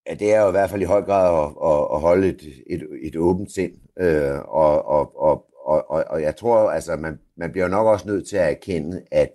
Ja, 0.09 0.13
det 0.13 0.33
er 0.33 0.41
jo 0.41 0.47
i 0.47 0.51
hvert 0.51 0.69
fald 0.69 0.81
i 0.81 0.85
høj 0.85 1.01
grad 1.01 1.43
at, 1.43 1.71
at, 1.71 1.87
at 1.93 2.01
holde 2.01 2.27
et, 2.27 2.41
et, 2.67 2.87
et 3.01 3.15
åbent 3.15 3.51
sind 3.51 3.73
øh, 3.99 4.39
og, 4.39 4.85
og, 4.85 5.21
og, 5.21 5.45
og, 5.65 5.89
og, 5.89 6.03
og 6.07 6.21
jeg 6.21 6.35
tror, 6.35 6.69
altså, 6.69 6.95
man, 6.95 7.19
man 7.37 7.51
bliver 7.51 7.67
nok 7.67 7.87
også 7.87 8.07
nødt 8.07 8.27
til 8.27 8.37
at 8.37 8.49
erkende, 8.49 9.01
at, 9.11 9.31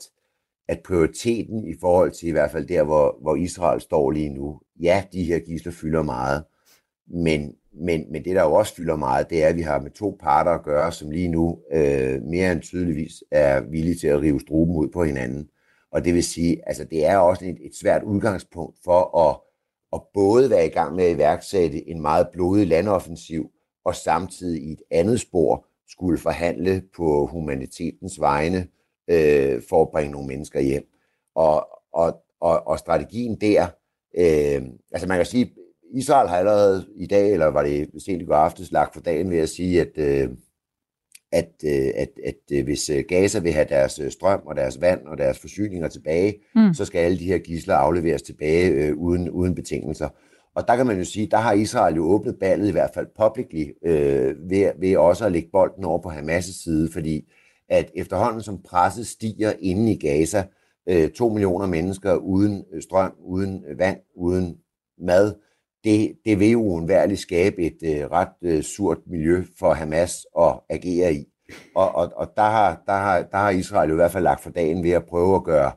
at 0.69 0.81
prioriteten 0.85 1.65
i 1.65 1.75
forhold 1.81 2.11
til 2.11 2.29
i 2.29 2.33
hvert 2.33 2.51
fald 2.51 2.67
der, 2.67 2.83
hvor, 2.83 3.19
hvor 3.23 3.37
Israel 3.37 3.81
står 3.81 4.11
lige 4.11 4.29
nu, 4.29 4.61
ja, 4.81 5.05
de 5.13 5.25
her 5.25 5.39
gisler 5.39 5.73
fylder 5.73 6.03
meget, 6.03 6.45
men, 7.07 7.55
men, 7.73 8.13
men 8.13 8.25
det, 8.25 8.37
der 8.37 8.43
jo 8.43 8.53
også 8.53 8.75
fylder 8.75 8.97
meget, 8.97 9.31
det 9.31 9.45
er, 9.45 9.49
at 9.49 9.57
vi 9.57 9.63
har 9.63 9.81
med 9.81 9.91
to 9.91 10.17
parter 10.21 10.51
at 10.51 10.63
gøre, 10.63 10.93
som 10.93 11.11
lige 11.11 11.29
nu 11.29 11.59
øh, 11.73 12.23
mere 12.23 12.53
end 12.53 12.61
tydeligvis 12.61 13.25
er 13.31 13.61
villige 13.61 13.95
til 13.95 14.07
at 14.07 14.21
rive 14.21 14.41
struben 14.41 14.77
ud 14.77 14.89
på 14.89 15.05
hinanden. 15.05 15.49
Og 15.93 16.05
det 16.05 16.15
vil 16.15 16.25
sige, 16.25 16.61
altså 16.67 16.85
det 16.85 17.07
er 17.07 17.17
også 17.17 17.45
et, 17.45 17.59
et 17.61 17.75
svært 17.81 18.03
udgangspunkt 18.03 18.79
for 18.85 19.19
at, 19.29 19.37
at 19.93 20.01
både 20.15 20.51
være 20.51 20.67
i 20.67 20.71
gang 20.71 20.97
med 20.97 21.05
at 21.05 21.15
iværksætte 21.15 21.89
en 21.89 22.01
meget 22.01 22.29
blodig 22.33 22.67
landoffensiv, 22.67 23.51
og 23.85 23.95
samtidig 23.95 24.63
i 24.63 24.73
et 24.73 24.83
andet 24.91 25.21
spor 25.21 25.67
skulle 25.89 26.19
forhandle 26.19 26.83
på 26.97 27.27
humanitetens 27.27 28.21
vegne 28.21 28.67
øh, 29.11 29.63
for 29.69 29.83
at 29.83 29.91
bringe 29.91 30.13
nogle 30.13 30.29
mennesker 30.29 30.61
hjem. 30.61 30.87
Og, 31.35 31.69
og, 31.93 32.23
og, 32.41 32.67
og 32.67 32.79
strategien 32.79 33.41
der, 33.41 33.67
øh, 34.19 34.63
altså 34.93 35.09
man 35.09 35.19
kan 35.19 35.27
sige, 35.27 35.53
Israel 35.95 36.29
har 36.29 36.37
allerede 36.37 36.87
i 36.97 37.07
dag, 37.07 37.33
eller 37.33 37.47
var 37.47 37.63
det 37.63 37.91
sent 38.05 38.23
i 38.23 38.25
går 38.25 38.35
aftes, 38.35 38.73
lagt 38.73 38.95
for 38.95 39.01
dagen 39.01 39.31
ved 39.31 39.39
at 39.39 39.49
sige, 39.49 39.81
at, 39.81 39.99
øh, 39.99 40.31
at, 41.33 41.51
øh, 41.65 41.91
at, 41.97 42.09
at, 42.25 42.35
at 42.51 42.65
hvis 42.65 42.91
øh, 42.91 43.05
Gaza 43.09 43.39
vil 43.39 43.53
have 43.53 43.67
deres 43.69 43.99
øh, 43.99 44.11
strøm 44.11 44.41
og 44.47 44.57
deres 44.57 44.81
vand 44.81 45.07
og 45.07 45.19
deres 45.19 45.39
forsyninger 45.39 45.89
tilbage, 45.89 46.35
mm. 46.55 46.75
så 46.75 46.85
skal 46.85 46.99
alle 46.99 47.19
de 47.19 47.25
her 47.25 47.39
gisler 47.39 47.75
afleveres 47.75 48.23
tilbage 48.23 48.71
øh, 48.71 48.97
uden, 48.97 49.31
uden 49.31 49.55
betingelser. 49.55 50.09
Og 50.55 50.69
der 50.69 50.77
kan 50.77 50.87
man 50.87 50.99
jo 50.99 51.05
sige, 51.05 51.27
der 51.27 51.37
har 51.37 51.53
Israel 51.53 51.97
jo 51.97 52.05
åbnet 52.05 52.39
ballet 52.41 52.69
i 52.69 52.73
hvert 52.73 52.91
fald 52.95 53.07
publicly 53.17 53.65
øh, 53.85 54.51
ved, 54.51 54.73
ved 54.81 54.97
også 54.97 55.27
at 55.27 55.33
lægge 55.33 55.49
bolden 55.53 55.85
over 55.85 55.99
på 55.99 56.09
Hamas' 56.09 56.63
side, 56.65 56.91
fordi 56.93 57.33
at 57.69 57.91
efterhånden 57.95 58.43
som 58.43 58.63
presset 58.63 59.07
stiger 59.07 59.53
inde 59.61 59.93
i 59.93 59.99
Gaza, 59.99 60.45
øh, 60.89 61.11
to 61.11 61.29
millioner 61.29 61.67
mennesker 61.67 62.15
uden 62.15 62.65
strøm, 62.81 63.13
uden 63.25 63.65
vand, 63.79 63.99
uden 64.17 64.57
mad, 64.99 65.35
det, 65.85 66.13
det 66.25 66.41
vil 66.41 66.51
jo 66.51 66.63
undværligt 66.63 67.21
skabe 67.21 67.63
et 67.63 67.79
øh, 67.85 68.11
ret 68.11 68.29
øh, 68.43 68.63
surt 68.63 68.99
miljø 69.07 69.45
for 69.59 69.73
Hamas 69.73 70.27
at 70.39 70.61
agere 70.69 71.15
i. 71.15 71.25
Og, 71.75 71.95
og, 71.95 72.13
og 72.17 72.33
der, 72.37 72.43
har, 72.43 72.83
der, 72.87 72.93
har, 72.93 73.23
der 73.23 73.39
har 73.39 73.51
Israel 73.51 73.89
jo 73.89 73.95
i 73.95 73.97
hvert 73.97 74.13
fald 74.13 74.25
lagt 74.25 74.43
for 74.43 74.51
dagen 74.51 74.85
ved 74.85 74.91
at 74.91 75.05
prøve 75.05 75.37
at 75.37 75.45
gøre, 75.45 75.73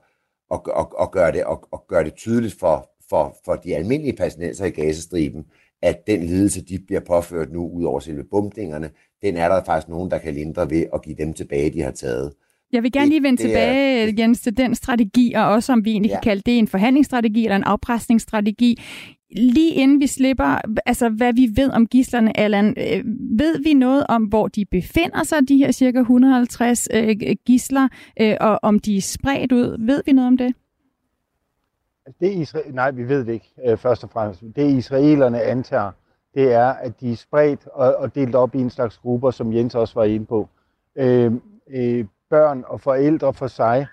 og, 0.50 0.68
og, 0.74 1.00
og 1.00 1.12
gøre, 1.12 1.32
det, 1.32 1.44
og, 1.44 1.68
og 1.72 1.86
gøre 1.88 2.04
det 2.04 2.14
tydeligt 2.14 2.60
for, 2.60 2.90
for, 3.10 3.38
for 3.46 3.56
de 3.56 3.76
almindelige 3.76 4.18
palæstinenser 4.18 4.66
i 4.66 4.70
Gazastriben, 4.70 5.46
at 5.82 6.08
den 6.08 6.24
lidelse, 6.24 6.66
de 6.66 6.80
bliver 6.88 7.02
påført 7.08 7.52
nu, 7.52 7.70
ud 7.70 7.84
over 7.84 8.00
selve 8.00 8.24
bombningerne, 8.32 8.90
den 9.22 9.38
er 9.38 9.50
der 9.50 9.64
faktisk 9.64 9.90
nogen, 9.90 10.12
der 10.12 10.18
kan 10.18 10.34
lindre 10.34 10.70
ved 10.70 10.86
at 10.94 11.02
give 11.02 11.16
dem 11.16 11.34
tilbage, 11.34 11.74
de 11.74 11.82
har 11.82 11.92
taget. 11.92 12.34
Jeg 12.74 12.84
vil 12.84 12.92
gerne 12.92 13.10
lige 13.10 13.24
vende 13.24 13.44
det, 13.44 13.50
tilbage, 13.50 14.10
er... 14.10 14.14
Jens, 14.18 14.42
til 14.42 14.58
den 14.58 14.76
strategi, 14.76 15.34
og 15.34 15.46
også 15.46 15.74
om 15.74 15.86
vi 15.86 15.92
egentlig 15.92 16.10
ja. 16.10 16.16
kan 16.16 16.24
kalde 16.24 16.42
det 16.46 16.58
en 16.58 16.68
forhandlingsstrategi 16.68 17.46
eller 17.46 17.56
en 17.56 17.64
afpresningsstrategi. 17.64 18.82
Lige 19.36 19.74
inden 19.74 20.00
vi 20.00 20.08
slipper, 20.08 20.62
altså 20.86 21.10
hvad 21.10 21.34
vi 21.34 21.50
ved 21.56 21.72
om 21.72 21.88
gislerne, 21.88 22.38
Allan, 22.40 22.68
øh, 22.78 23.04
ved 23.40 23.64
vi 23.64 23.74
noget 23.74 24.06
om, 24.10 24.24
hvor 24.24 24.48
de 24.48 24.66
befinder 24.66 25.24
sig, 25.24 25.38
de 25.48 25.58
her 25.58 25.72
cirka 25.72 26.00
150 26.00 26.88
øh, 26.94 27.16
gisler, 27.46 27.88
øh, 28.22 28.38
og 28.42 28.60
om 28.62 28.80
de 28.80 28.98
er 28.98 29.02
spredt 29.02 29.52
ud? 29.52 29.86
Ved 29.86 30.02
vi 30.06 30.12
noget 30.12 30.28
om 30.28 30.38
det? 30.38 30.54
Altså, 32.06 32.18
det 32.22 32.44
Isra- 32.44 32.72
Nej, 32.72 32.92
vi 32.92 33.08
ved 33.10 33.26
det 33.26 33.34
ikke, 33.34 33.52
øh, 33.68 33.78
først 33.78 34.04
og 34.04 34.10
fremmest. 34.10 34.42
Det 34.56 34.72
israelerne 34.78 35.42
antager, 35.42 35.92
det 36.36 36.54
er, 36.54 36.68
at 36.68 37.02
de 37.02 37.12
er 37.12 37.16
spredt 37.16 37.68
og, 37.74 37.96
og 37.96 38.16
delt 38.16 38.36
op 38.36 38.56
i 38.56 38.60
en 38.60 38.70
slags 38.70 38.98
grupper, 38.98 39.32
som 39.32 39.54
Jens 39.54 39.76
også 39.76 39.94
var 39.96 40.04
inde 40.04 40.26
på. 40.26 40.50
Øh, 40.96 41.32
øh, 41.70 42.06
børn 42.30 42.64
og 42.68 42.82
forældre 42.82 43.34
for 43.34 43.48
sig, 43.48 43.86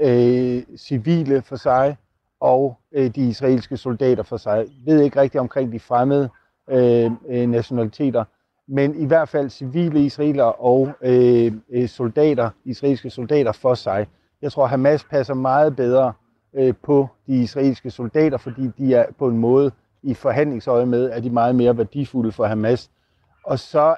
øh, 0.00 0.62
civile 0.76 1.42
for 1.42 1.56
sig, 1.56 1.96
og 2.44 2.76
øh, 2.92 3.14
de 3.14 3.28
israelske 3.28 3.76
soldater 3.76 4.22
for 4.22 4.36
sig. 4.36 4.56
Jeg 4.56 4.94
ved 4.94 5.02
ikke 5.02 5.20
rigtigt 5.20 5.40
omkring 5.40 5.72
de 5.72 5.80
fremmede 5.80 6.28
øh, 6.70 7.10
øh, 7.28 7.48
nationaliteter, 7.48 8.24
men 8.66 8.94
i 9.02 9.04
hvert 9.04 9.28
fald 9.28 9.50
civile 9.50 10.00
israelere 10.00 10.52
og 10.52 10.92
øh, 11.02 11.52
øh, 11.70 11.88
soldater, 11.88 12.50
israelske 12.64 13.10
soldater 13.10 13.52
for 13.52 13.74
sig. 13.74 14.06
Jeg 14.42 14.52
tror, 14.52 14.66
Hamas 14.66 15.04
passer 15.04 15.34
meget 15.34 15.76
bedre 15.76 16.12
øh, 16.54 16.74
på 16.82 17.08
de 17.26 17.42
israelske 17.42 17.90
soldater, 17.90 18.38
fordi 18.38 18.70
de 18.78 18.94
er 18.94 19.06
på 19.18 19.28
en 19.28 19.38
måde 19.38 19.70
i 20.02 20.14
forhandlingsøje 20.14 20.86
med, 20.86 21.10
at 21.10 21.24
de 21.24 21.30
meget 21.30 21.54
mere 21.54 21.76
værdifulde 21.76 22.32
for 22.32 22.46
Hamas. 22.46 22.90
Og 23.44 23.58
så, 23.58 23.96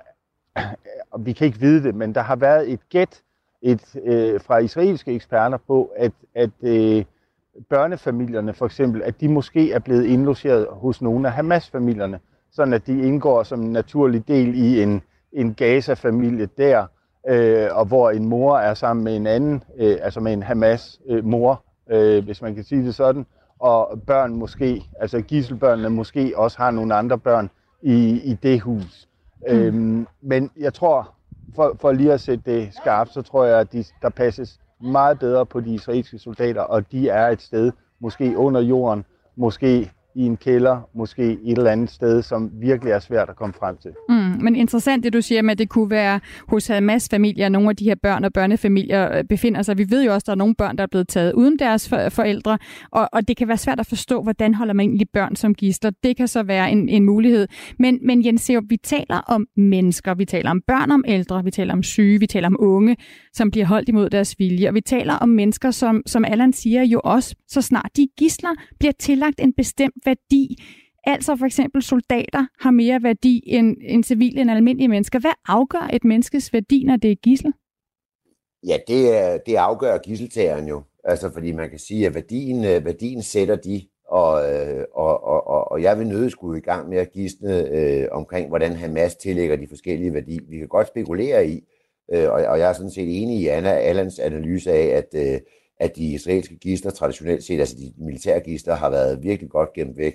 og 1.10 1.24
vi 1.26 1.32
kan 1.32 1.46
ikke 1.46 1.60
vide 1.60 1.82
det, 1.82 1.94
men 1.94 2.14
der 2.14 2.20
har 2.20 2.36
været 2.36 2.72
et 2.72 2.88
gæt 2.88 3.22
et, 3.62 3.96
øh, 4.04 4.40
fra 4.40 4.58
israelske 4.58 5.12
eksperter 5.12 5.58
på, 5.66 5.92
at, 5.96 6.12
at 6.34 6.50
øh, 6.62 7.04
børnefamilierne 7.70 8.54
for 8.54 8.66
eksempel, 8.66 9.02
at 9.02 9.20
de 9.20 9.28
måske 9.28 9.72
er 9.72 9.78
blevet 9.78 10.04
indlogeret 10.04 10.66
hos 10.70 11.02
nogle 11.02 11.28
af 11.28 11.34
Hamas-familierne, 11.34 12.20
sådan 12.52 12.74
at 12.74 12.86
de 12.86 13.02
indgår 13.02 13.42
som 13.42 13.62
en 13.62 13.72
naturlig 13.72 14.28
del 14.28 14.54
i 14.54 14.82
en, 14.82 15.02
en 15.32 15.54
Gaza-familie 15.54 16.48
der, 16.58 16.86
øh, 17.28 17.68
og 17.72 17.84
hvor 17.86 18.10
en 18.10 18.28
mor 18.28 18.58
er 18.58 18.74
sammen 18.74 19.04
med 19.04 19.16
en 19.16 19.26
anden, 19.26 19.62
øh, 19.76 19.96
altså 20.02 20.20
med 20.20 20.32
en 20.32 20.42
Hamas-mor, 20.42 21.62
øh, 21.90 22.24
hvis 22.24 22.42
man 22.42 22.54
kan 22.54 22.64
sige 22.64 22.84
det 22.84 22.94
sådan, 22.94 23.26
og 23.58 24.02
børn 24.06 24.34
måske, 24.34 24.84
altså 25.00 25.20
gisselbørnene 25.20 25.90
måske 25.90 26.32
også 26.36 26.58
har 26.58 26.70
nogle 26.70 26.94
andre 26.94 27.18
børn 27.18 27.50
i, 27.82 28.20
i 28.24 28.34
det 28.34 28.60
hus. 28.60 29.08
Mm. 29.48 29.54
Øhm, 29.54 30.06
men 30.20 30.50
jeg 30.58 30.74
tror, 30.74 31.14
for, 31.54 31.76
for 31.80 31.92
lige 31.92 32.12
at 32.12 32.20
sætte 32.20 32.52
det 32.52 32.74
skarpt, 32.74 33.12
så 33.12 33.22
tror 33.22 33.44
jeg, 33.44 33.60
at 33.60 33.72
de, 33.72 33.84
der 34.02 34.08
passes 34.08 34.60
meget 34.80 35.18
bedre 35.18 35.46
på 35.46 35.60
de 35.60 35.74
israelske 35.74 36.18
soldater, 36.18 36.60
og 36.60 36.92
de 36.92 37.08
er 37.08 37.28
et 37.28 37.42
sted, 37.42 37.72
måske 38.00 38.36
under 38.36 38.60
jorden, 38.60 39.04
måske 39.36 39.92
i 40.16 40.22
en 40.22 40.36
kælder, 40.36 40.88
måske 40.94 41.22
et 41.22 41.58
eller 41.58 41.70
andet 41.70 41.90
sted, 41.90 42.22
som 42.22 42.50
virkelig 42.60 42.92
er 42.92 42.98
svært 42.98 43.30
at 43.30 43.36
komme 43.36 43.52
frem 43.52 43.76
til. 43.76 43.90
Mm, 44.08 44.44
men 44.44 44.56
interessant 44.56 45.04
det, 45.04 45.12
du 45.12 45.22
siger 45.22 45.42
med, 45.42 45.52
at 45.52 45.58
det 45.58 45.68
kunne 45.68 45.90
være 45.90 46.20
hos 46.48 46.66
Hamas-familier, 46.66 47.48
nogle 47.48 47.70
af 47.70 47.76
de 47.76 47.84
her 47.84 47.94
børn 48.02 48.24
og 48.24 48.32
børnefamilier 48.32 49.18
øh, 49.18 49.24
befinder 49.24 49.62
sig. 49.62 49.78
Vi 49.78 49.86
ved 49.90 50.04
jo 50.04 50.12
også, 50.14 50.24
at 50.24 50.26
der 50.26 50.32
er 50.32 50.36
nogle 50.36 50.54
børn, 50.54 50.76
der 50.76 50.82
er 50.82 50.86
blevet 50.86 51.08
taget 51.08 51.32
uden 51.32 51.58
deres 51.58 51.88
forældre, 51.88 52.58
og, 52.90 53.08
og 53.12 53.28
det 53.28 53.36
kan 53.36 53.48
være 53.48 53.56
svært 53.56 53.80
at 53.80 53.86
forstå, 53.86 54.22
hvordan 54.22 54.54
holder 54.54 54.74
man 54.74 54.86
egentlig 54.86 55.08
børn 55.12 55.36
som 55.36 55.54
gister. 55.54 55.90
Det 56.02 56.16
kan 56.16 56.28
så 56.28 56.42
være 56.42 56.70
en, 56.70 56.88
en 56.88 57.04
mulighed. 57.04 57.48
Men, 57.78 57.98
men 58.02 58.26
Jens 58.26 58.50
vi 58.68 58.76
taler 58.76 59.18
om 59.26 59.46
mennesker, 59.56 60.14
vi 60.14 60.24
taler 60.24 60.50
om 60.50 60.62
børn, 60.66 60.90
om 60.90 61.04
ældre, 61.06 61.44
vi 61.44 61.50
taler 61.50 61.72
om 61.72 61.82
syge, 61.82 62.20
vi 62.20 62.26
taler 62.26 62.48
om 62.48 62.56
unge, 62.58 62.96
som 63.32 63.50
bliver 63.50 63.66
holdt 63.66 63.88
imod 63.88 64.10
deres 64.10 64.34
vilje, 64.38 64.68
og 64.68 64.74
vi 64.74 64.80
taler 64.80 65.14
om 65.14 65.28
mennesker, 65.28 65.70
som, 65.70 66.02
som 66.06 66.24
Allan 66.24 66.52
siger 66.52 66.82
jo 66.82 67.00
også, 67.04 67.34
så 67.48 67.60
snart 67.62 67.90
de 67.96 68.08
gisler 68.18 68.50
bliver 68.78 68.92
tillagt 68.98 69.40
en 69.40 69.52
bestemt 69.52 69.94
værdi. 70.06 70.62
Altså 71.04 71.36
for 71.36 71.46
eksempel 71.46 71.82
soldater 71.82 72.46
har 72.60 72.70
mere 72.70 73.02
værdi 73.02 73.42
end, 73.46 73.76
end 73.80 74.04
civile 74.04 74.40
end 74.40 74.50
almindelige 74.50 74.88
mennesker. 74.88 75.18
Hvad 75.18 75.30
afgør 75.48 75.88
et 75.92 76.04
menneskes 76.04 76.52
værdi, 76.52 76.84
når 76.84 76.96
det 76.96 77.10
er 77.10 77.14
gissel? 77.14 77.52
Ja, 78.66 78.78
det, 78.88 79.18
er, 79.18 79.38
det 79.46 79.54
afgør 79.54 79.98
gisseltageren 79.98 80.68
jo. 80.68 80.82
Altså 81.04 81.32
fordi 81.32 81.52
man 81.52 81.70
kan 81.70 81.78
sige, 81.78 82.06
at 82.06 82.14
værdien, 82.14 82.64
øh, 82.64 82.84
værdien 82.84 83.22
sætter 83.22 83.56
de, 83.56 83.74
øh, 83.74 84.84
og, 84.94 85.24
og, 85.24 85.46
og, 85.46 85.70
og, 85.70 85.82
jeg 85.82 85.98
vil 85.98 86.06
nødig 86.06 86.30
skulle 86.30 86.58
i 86.58 86.62
gang 86.62 86.88
med 86.88 86.98
at 86.98 87.12
gisne 87.12 87.68
øh, 87.68 88.08
omkring, 88.10 88.48
hvordan 88.48 88.72
Hamas 88.72 89.16
tillægger 89.16 89.56
de 89.56 89.68
forskellige 89.68 90.14
værdier. 90.14 90.40
Vi 90.48 90.58
kan 90.58 90.68
godt 90.68 90.86
spekulere 90.86 91.48
i, 91.48 91.60
øh, 92.14 92.30
og, 92.30 92.44
og 92.44 92.58
jeg 92.58 92.68
er 92.68 92.72
sådan 92.72 92.90
set 92.90 93.22
enig 93.22 93.40
i 93.40 93.46
Anna 93.46 93.70
Allans 93.70 94.18
analyse 94.18 94.72
af, 94.72 94.86
at, 94.86 95.08
øh, 95.14 95.40
at 95.80 95.96
de 95.96 96.04
israelske 96.04 96.56
gister 96.56 96.90
traditionelt 96.90 97.44
set, 97.44 97.60
altså 97.60 97.76
de 97.76 97.92
militære 97.98 98.40
gister, 98.40 98.74
har 98.74 98.90
været 98.90 99.22
virkelig 99.22 99.50
godt 99.50 99.72
gemt 99.72 99.96
væk. 99.96 100.14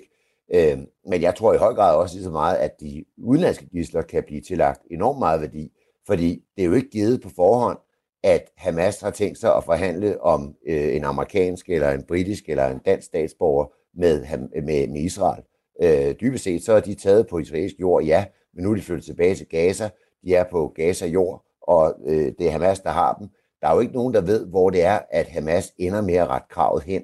Øh, 0.54 0.78
men 1.06 1.22
jeg 1.22 1.34
tror 1.34 1.54
i 1.54 1.58
høj 1.58 1.74
grad 1.74 1.96
også 1.96 2.16
lige 2.16 2.24
så 2.24 2.30
meget, 2.30 2.56
at 2.56 2.80
de 2.80 3.04
udenlandske 3.16 3.66
gister 3.66 4.02
kan 4.02 4.22
blive 4.26 4.40
tillagt 4.40 4.80
enormt 4.90 5.18
meget 5.18 5.40
værdi, 5.40 5.72
fordi 6.06 6.44
det 6.56 6.62
er 6.62 6.66
jo 6.66 6.72
ikke 6.72 6.90
givet 6.90 7.20
på 7.20 7.28
forhånd, 7.36 7.78
at 8.22 8.50
Hamas 8.56 9.00
har 9.00 9.10
tænkt 9.10 9.38
sig 9.38 9.56
at 9.56 9.64
forhandle 9.64 10.20
om 10.20 10.54
øh, 10.66 10.96
en 10.96 11.04
amerikansk 11.04 11.70
eller 11.70 11.90
en 11.90 12.02
britisk 12.02 12.48
eller 12.48 12.66
en 12.66 12.78
dansk 12.78 13.06
statsborger 13.06 13.66
med, 13.94 14.26
med, 14.62 14.88
med 14.88 15.00
Israel. 15.00 15.42
Øh, 15.82 16.14
dybest 16.20 16.44
set 16.44 16.64
så 16.64 16.72
er 16.72 16.80
de 16.80 16.94
taget 16.94 17.26
på 17.26 17.38
israelsk 17.38 17.76
jord, 17.80 18.04
ja, 18.04 18.24
men 18.54 18.64
nu 18.64 18.70
er 18.70 18.74
de 18.74 18.82
flyttet 18.82 19.04
tilbage 19.04 19.34
til 19.34 19.46
Gaza. 19.46 19.90
De 20.24 20.34
er 20.34 20.44
på 20.50 20.72
Gaza 20.74 21.06
jord, 21.06 21.44
og 21.62 21.94
øh, 22.06 22.32
det 22.38 22.46
er 22.46 22.50
Hamas, 22.50 22.80
der 22.80 22.90
har 22.90 23.14
dem. 23.14 23.28
Der 23.62 23.68
er 23.68 23.74
jo 23.74 23.80
ikke 23.80 23.94
nogen, 23.94 24.14
der 24.14 24.20
ved, 24.20 24.46
hvor 24.46 24.70
det 24.70 24.82
er, 24.82 25.00
at 25.10 25.26
Hamas 25.26 25.74
ender 25.78 26.00
med 26.00 26.14
at 26.14 26.28
rette 26.28 26.46
kravet 26.50 26.82
hen. 26.82 27.02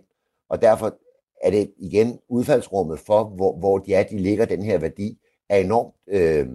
Og 0.48 0.62
derfor 0.62 0.98
er 1.42 1.50
det 1.50 1.72
igen 1.76 2.18
udfaldsrummet 2.28 2.98
for, 2.98 3.24
hvor, 3.24 3.56
hvor 3.56 3.78
de 3.78 3.94
er, 3.94 4.02
de 4.02 4.18
ligger 4.18 4.44
den 4.44 4.62
her 4.62 4.78
værdi, 4.78 5.18
er 5.48 5.56
enormt 5.56 5.94
øh, 6.08 6.46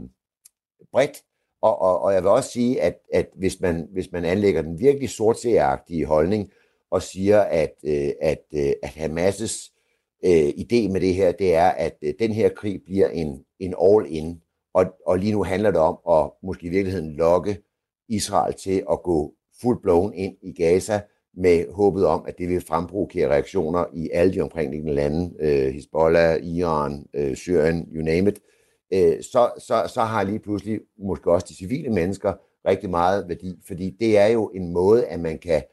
bredt. 0.91 1.23
Og, 1.61 1.81
og, 1.81 1.99
og 1.99 2.13
jeg 2.13 2.23
vil 2.23 2.29
også 2.29 2.49
sige, 2.49 2.81
at, 2.81 2.99
at 3.13 3.29
hvis, 3.35 3.61
man, 3.61 3.87
hvis 3.91 4.11
man 4.11 4.25
anlægger 4.25 4.61
den 4.61 4.79
virkelig 4.79 5.09
sortseagtige 5.09 6.05
holdning, 6.05 6.51
og 6.91 7.01
siger, 7.01 7.41
at, 7.41 7.73
øh, 7.85 8.11
at, 8.21 8.43
øh, 8.53 8.73
at 8.83 8.89
Hamas' 8.89 9.71
øh, 10.25 10.49
idé 10.49 10.91
med 10.91 11.01
det 11.01 11.15
her, 11.15 11.31
det 11.31 11.55
er, 11.55 11.69
at 11.69 11.97
øh, 12.01 12.13
den 12.19 12.31
her 12.31 12.49
krig 12.49 12.81
bliver 12.85 13.07
en, 13.07 13.45
en 13.59 13.75
all-in. 13.81 14.41
Og, 14.73 14.85
og 15.05 15.17
lige 15.17 15.31
nu 15.31 15.43
handler 15.43 15.71
det 15.71 15.79
om 15.79 15.97
at 16.09 16.31
måske 16.43 16.67
i 16.67 16.69
virkeligheden 16.69 17.15
lokke 17.15 17.57
Israel 18.09 18.53
til 18.53 18.83
at 18.91 19.03
gå 19.03 19.33
fuld 19.63 19.81
blown 19.81 20.13
ind 20.13 20.35
i 20.41 20.51
Gaza 20.53 21.01
med 21.37 21.73
håbet 21.73 22.05
om, 22.05 22.25
at 22.27 22.37
det 22.37 22.49
vil 22.49 22.61
fremprovokere 22.61 23.29
reaktioner 23.29 23.85
i 23.93 24.09
alle 24.13 24.33
de 24.33 24.41
omkringliggende 24.41 24.93
lande, 24.93 25.33
øh, 25.39 25.73
Hezbollah, 25.73 26.43
Iran, 26.43 27.05
øh, 27.13 27.35
Syrien, 27.35 27.87
you 27.95 28.03
name 28.03 28.29
it, 28.29 28.39
øh, 28.93 29.23
så, 29.23 29.51
så, 29.59 29.91
så 29.93 30.01
har 30.01 30.23
lige 30.23 30.39
pludselig 30.39 30.79
måske 30.97 31.31
også 31.31 31.45
de 31.49 31.55
civile 31.55 31.89
mennesker 31.89 32.33
rigtig 32.67 32.89
meget 32.89 33.29
værdi, 33.29 33.59
fordi 33.67 33.89
det 33.99 34.17
er 34.17 34.27
jo 34.27 34.51
en 34.55 34.73
måde, 34.73 35.05
at 35.05 35.19
man 35.19 35.39
kan, 35.39 35.63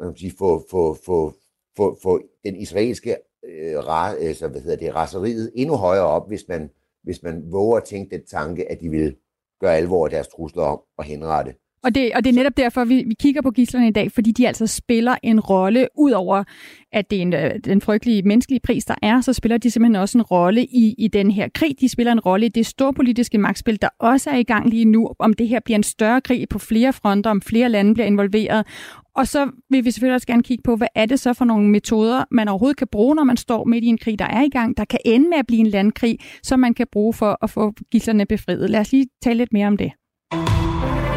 man 0.00 0.08
kan 0.08 0.16
sige, 0.16 0.32
få, 0.38 0.64
få, 0.70 0.96
få, 1.06 1.34
få, 1.76 1.98
få 2.02 2.20
den 2.44 2.56
israelske 2.56 3.16
øh, 3.44 3.78
ra, 3.78 4.14
altså, 4.14 4.48
hvad 4.48 4.60
hedder 4.60 4.76
det, 4.76 4.94
raseriet 4.94 5.52
endnu 5.54 5.76
højere 5.76 6.06
op, 6.06 6.28
hvis 6.28 6.48
man, 6.48 6.70
hvis 7.02 7.22
man 7.22 7.42
våger 7.52 7.76
at 7.76 7.84
tænke 7.84 8.16
den 8.16 8.26
tanke, 8.26 8.70
at 8.70 8.80
de 8.80 8.88
vil 8.88 9.16
gøre 9.60 9.76
alvor 9.76 10.04
af 10.04 10.10
deres 10.10 10.28
trusler 10.28 10.62
om 10.62 10.80
at 10.98 11.04
henrette 11.04 11.54
og 11.84 11.94
det, 11.94 12.10
og 12.14 12.24
det 12.24 12.30
er 12.30 12.34
netop 12.34 12.56
derfor, 12.56 12.84
vi, 12.84 13.04
vi 13.06 13.14
kigger 13.14 13.42
på 13.42 13.50
gislerne 13.50 13.88
i 13.88 13.90
dag, 13.90 14.12
fordi 14.12 14.30
de 14.30 14.46
altså 14.46 14.66
spiller 14.66 15.16
en 15.22 15.40
rolle, 15.40 15.88
udover 15.96 16.44
at 16.92 17.10
det 17.10 17.18
er 17.18 17.22
en, 17.22 17.32
øh, 17.32 17.50
den 17.64 17.80
frygtelige 17.80 18.22
menneskelige 18.22 18.60
pris, 18.60 18.84
der 18.84 18.94
er, 19.02 19.20
så 19.20 19.32
spiller 19.32 19.58
de 19.58 19.70
simpelthen 19.70 19.96
også 19.96 20.18
en 20.18 20.22
rolle 20.22 20.64
i, 20.64 20.94
i 20.98 21.08
den 21.08 21.30
her 21.30 21.48
krig. 21.54 21.80
De 21.80 21.88
spiller 21.88 22.12
en 22.12 22.20
rolle 22.20 22.46
i 22.46 22.48
det 22.48 22.66
store 22.66 22.94
politiske 22.94 23.38
magtspil, 23.38 23.82
der 23.82 23.88
også 23.98 24.30
er 24.30 24.36
i 24.36 24.42
gang 24.42 24.68
lige 24.68 24.84
nu, 24.84 25.10
om 25.18 25.34
det 25.34 25.48
her 25.48 25.60
bliver 25.64 25.76
en 25.76 25.82
større 25.82 26.20
krig 26.20 26.48
på 26.48 26.58
flere 26.58 26.92
fronter, 26.92 27.30
om 27.30 27.42
flere 27.42 27.68
lande 27.68 27.94
bliver 27.94 28.06
involveret. 28.06 28.66
Og 29.16 29.28
så 29.28 29.50
vil 29.70 29.84
vi 29.84 29.90
selvfølgelig 29.90 30.14
også 30.14 30.26
gerne 30.26 30.42
kigge 30.42 30.62
på, 30.62 30.76
hvad 30.76 30.88
er 30.94 31.06
det 31.06 31.20
så 31.20 31.32
for 31.32 31.44
nogle 31.44 31.68
metoder, 31.68 32.24
man 32.30 32.48
overhovedet 32.48 32.76
kan 32.76 32.88
bruge, 32.92 33.14
når 33.14 33.24
man 33.24 33.36
står 33.36 33.64
midt 33.64 33.84
i 33.84 33.86
en 33.86 33.98
krig, 33.98 34.18
der 34.18 34.24
er 34.24 34.42
i 34.42 34.48
gang, 34.48 34.76
der 34.76 34.84
kan 34.84 34.98
ende 35.04 35.28
med 35.28 35.38
at 35.38 35.46
blive 35.46 35.60
en 35.60 35.66
landkrig, 35.66 36.18
som 36.42 36.60
man 36.60 36.74
kan 36.74 36.86
bruge 36.92 37.12
for 37.12 37.38
at 37.42 37.50
få 37.50 37.72
gislerne 37.90 38.26
befriet. 38.26 38.70
Lad 38.70 38.80
os 38.80 38.92
lige 38.92 39.06
tale 39.22 39.38
lidt 39.38 39.52
mere 39.52 39.66
om 39.66 39.76
det. 39.76 39.92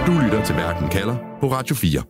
Du 0.05 0.11
lytter 0.23 0.43
til 0.45 0.55
Verden 0.55 0.89
kalder 0.89 1.37
på 1.39 1.47
Radio 1.47 1.75
4. 1.75 2.01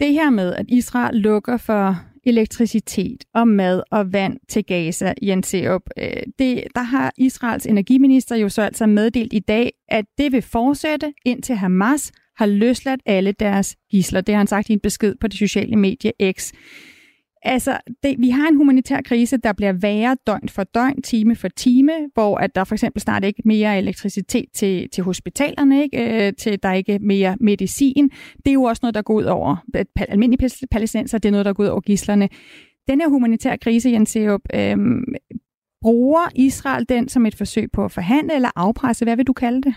Det 0.00 0.12
her 0.12 0.30
med, 0.30 0.54
at 0.54 0.66
Israel 0.68 1.16
lukker 1.16 1.56
for 1.56 1.96
elektricitet 2.24 3.24
og 3.34 3.48
mad 3.48 3.82
og 3.90 4.12
vand 4.12 4.38
til 4.48 4.64
Gaza, 4.64 5.14
Jens 5.22 5.46
Seup, 5.46 5.82
øh, 5.98 6.22
det, 6.38 6.64
der 6.74 6.82
har 6.82 7.12
Israels 7.18 7.66
energiminister 7.66 8.36
jo 8.36 8.48
så 8.48 8.62
altså 8.62 8.86
meddelt 8.86 9.32
i 9.32 9.38
dag, 9.38 9.72
at 9.88 10.04
det 10.18 10.32
vil 10.32 10.42
fortsætte, 10.42 11.12
indtil 11.24 11.54
Hamas 11.54 12.12
har 12.36 12.46
løsladt 12.46 13.00
alle 13.06 13.32
deres 13.32 13.76
gisler. 13.90 14.20
Det 14.20 14.34
har 14.34 14.40
han 14.40 14.46
sagt 14.46 14.68
i 14.68 14.72
en 14.72 14.80
besked 14.80 15.14
på 15.20 15.28
det 15.28 15.38
sociale 15.38 15.76
medie 15.76 16.12
X. 16.32 16.52
Altså, 17.48 17.78
det, 18.02 18.14
vi 18.18 18.30
har 18.30 18.48
en 18.48 18.56
humanitær 18.56 19.00
krise, 19.04 19.36
der 19.36 19.52
bliver 19.52 19.72
værre 19.72 20.16
døgn 20.26 20.48
for 20.48 20.64
døgn, 20.64 21.02
time 21.02 21.36
for 21.36 21.48
time, 21.48 21.92
hvor 22.14 22.36
at 22.36 22.54
der 22.54 22.64
for 22.64 22.74
eksempel 22.74 23.02
snart 23.02 23.24
ikke 23.24 23.42
mere 23.44 23.78
elektricitet 23.78 24.44
til, 24.54 24.90
til 24.90 25.04
hospitalerne, 25.04 25.82
ikke? 25.82 26.26
Øh, 26.26 26.32
til 26.38 26.62
der 26.62 26.68
er 26.68 26.74
ikke 26.74 26.98
mere 26.98 27.36
medicin. 27.40 28.08
Det 28.36 28.50
er 28.50 28.52
jo 28.52 28.62
også 28.62 28.80
noget, 28.82 28.94
der 28.94 29.02
går 29.02 29.14
ud 29.14 29.24
over 29.24 29.56
almindelige 29.96 30.68
palæstinenser, 30.70 31.18
det 31.18 31.28
er 31.28 31.32
noget, 31.32 31.46
der 31.46 31.52
går 31.52 31.62
ud 31.62 31.68
over 31.68 31.80
gislerne. 31.80 32.28
Den 32.88 33.00
her 33.00 33.08
humanitære 33.08 33.58
krise, 33.58 33.90
Jens 33.90 34.10
Seup, 34.10 34.40
øh, 34.54 34.76
bruger 35.82 36.28
Israel 36.34 36.88
den 36.88 37.08
som 37.08 37.26
et 37.26 37.34
forsøg 37.34 37.68
på 37.72 37.84
at 37.84 37.92
forhandle 37.92 38.34
eller 38.34 38.50
afpresse? 38.56 39.04
Hvad 39.04 39.16
vil 39.16 39.26
du 39.26 39.32
kalde 39.32 39.62
det? 39.62 39.74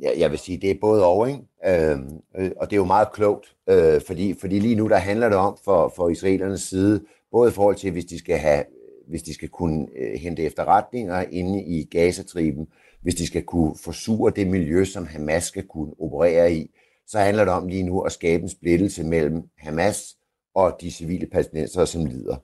jeg, 0.00 0.14
jeg 0.18 0.30
vil 0.30 0.38
sige, 0.38 0.58
det 0.60 0.70
er 0.70 0.74
både 0.80 1.06
og, 1.06 1.30
ikke? 1.30 1.42
Øhm, 1.66 2.20
øh, 2.38 2.50
og 2.56 2.70
det 2.70 2.76
er 2.76 2.80
jo 2.80 2.84
meget 2.84 3.12
klogt, 3.12 3.56
øh, 3.68 4.00
fordi, 4.06 4.34
fordi 4.40 4.58
lige 4.58 4.74
nu 4.74 4.88
der 4.88 4.96
handler 4.96 5.28
det 5.28 5.38
om 5.38 5.58
for, 5.64 5.92
for 5.96 6.08
israelernes 6.08 6.62
side, 6.62 7.04
både 7.32 7.50
i 7.50 7.52
forhold 7.52 7.76
til, 7.76 7.90
hvis 7.90 8.04
de 8.04 8.18
skal 8.18 8.38
have 8.38 8.64
hvis 9.08 9.22
de 9.22 9.34
skal 9.34 9.48
kunne 9.48 9.86
øh, 9.96 10.20
hente 10.20 10.42
efterretninger 10.42 11.24
inde 11.30 11.62
i 11.62 11.84
Gazatriben, 11.84 12.68
hvis 13.02 13.14
de 13.14 13.26
skal 13.26 13.42
kunne 13.42 13.74
forsure 13.84 14.32
det 14.36 14.46
miljø, 14.46 14.84
som 14.84 15.06
Hamas 15.06 15.44
skal 15.44 15.66
kunne 15.66 15.92
operere 16.00 16.52
i, 16.52 16.70
så 17.06 17.18
handler 17.18 17.44
det 17.44 17.54
om 17.54 17.68
lige 17.68 17.82
nu 17.82 18.00
at 18.00 18.12
skabe 18.12 18.42
en 18.42 18.48
splittelse 18.48 19.04
mellem 19.04 19.42
Hamas 19.58 20.16
og 20.54 20.76
de 20.80 20.90
civile 20.90 21.26
palæstinensere, 21.26 21.86
som 21.86 22.04
lider. 22.04 22.36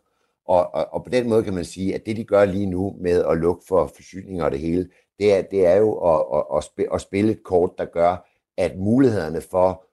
Og, 0.47 0.75
og, 0.75 0.89
og 0.93 1.05
på 1.05 1.11
den 1.11 1.29
måde 1.29 1.45
kan 1.45 1.55
man 1.55 1.65
sige, 1.65 1.95
at 1.95 2.07
det 2.07 2.17
de 2.17 2.25
gør 2.25 2.45
lige 2.45 2.67
nu 2.67 2.97
med 3.01 3.25
at 3.25 3.37
lukke 3.37 3.63
for 3.69 3.87
forsyninger 3.95 4.45
og 4.45 4.51
det 4.51 4.61
hele, 4.61 4.89
det 5.19 5.35
er, 5.35 5.43
det 5.43 5.67
er 5.67 5.77
jo 5.77 5.93
at, 5.93 6.47
at, 6.57 6.87
at 6.95 7.01
spille 7.01 7.33
et 7.33 7.43
kort, 7.45 7.71
der 7.79 7.85
gør, 7.85 8.34
at 8.59 8.77
mulighederne 8.79 9.41
for, 9.41 9.87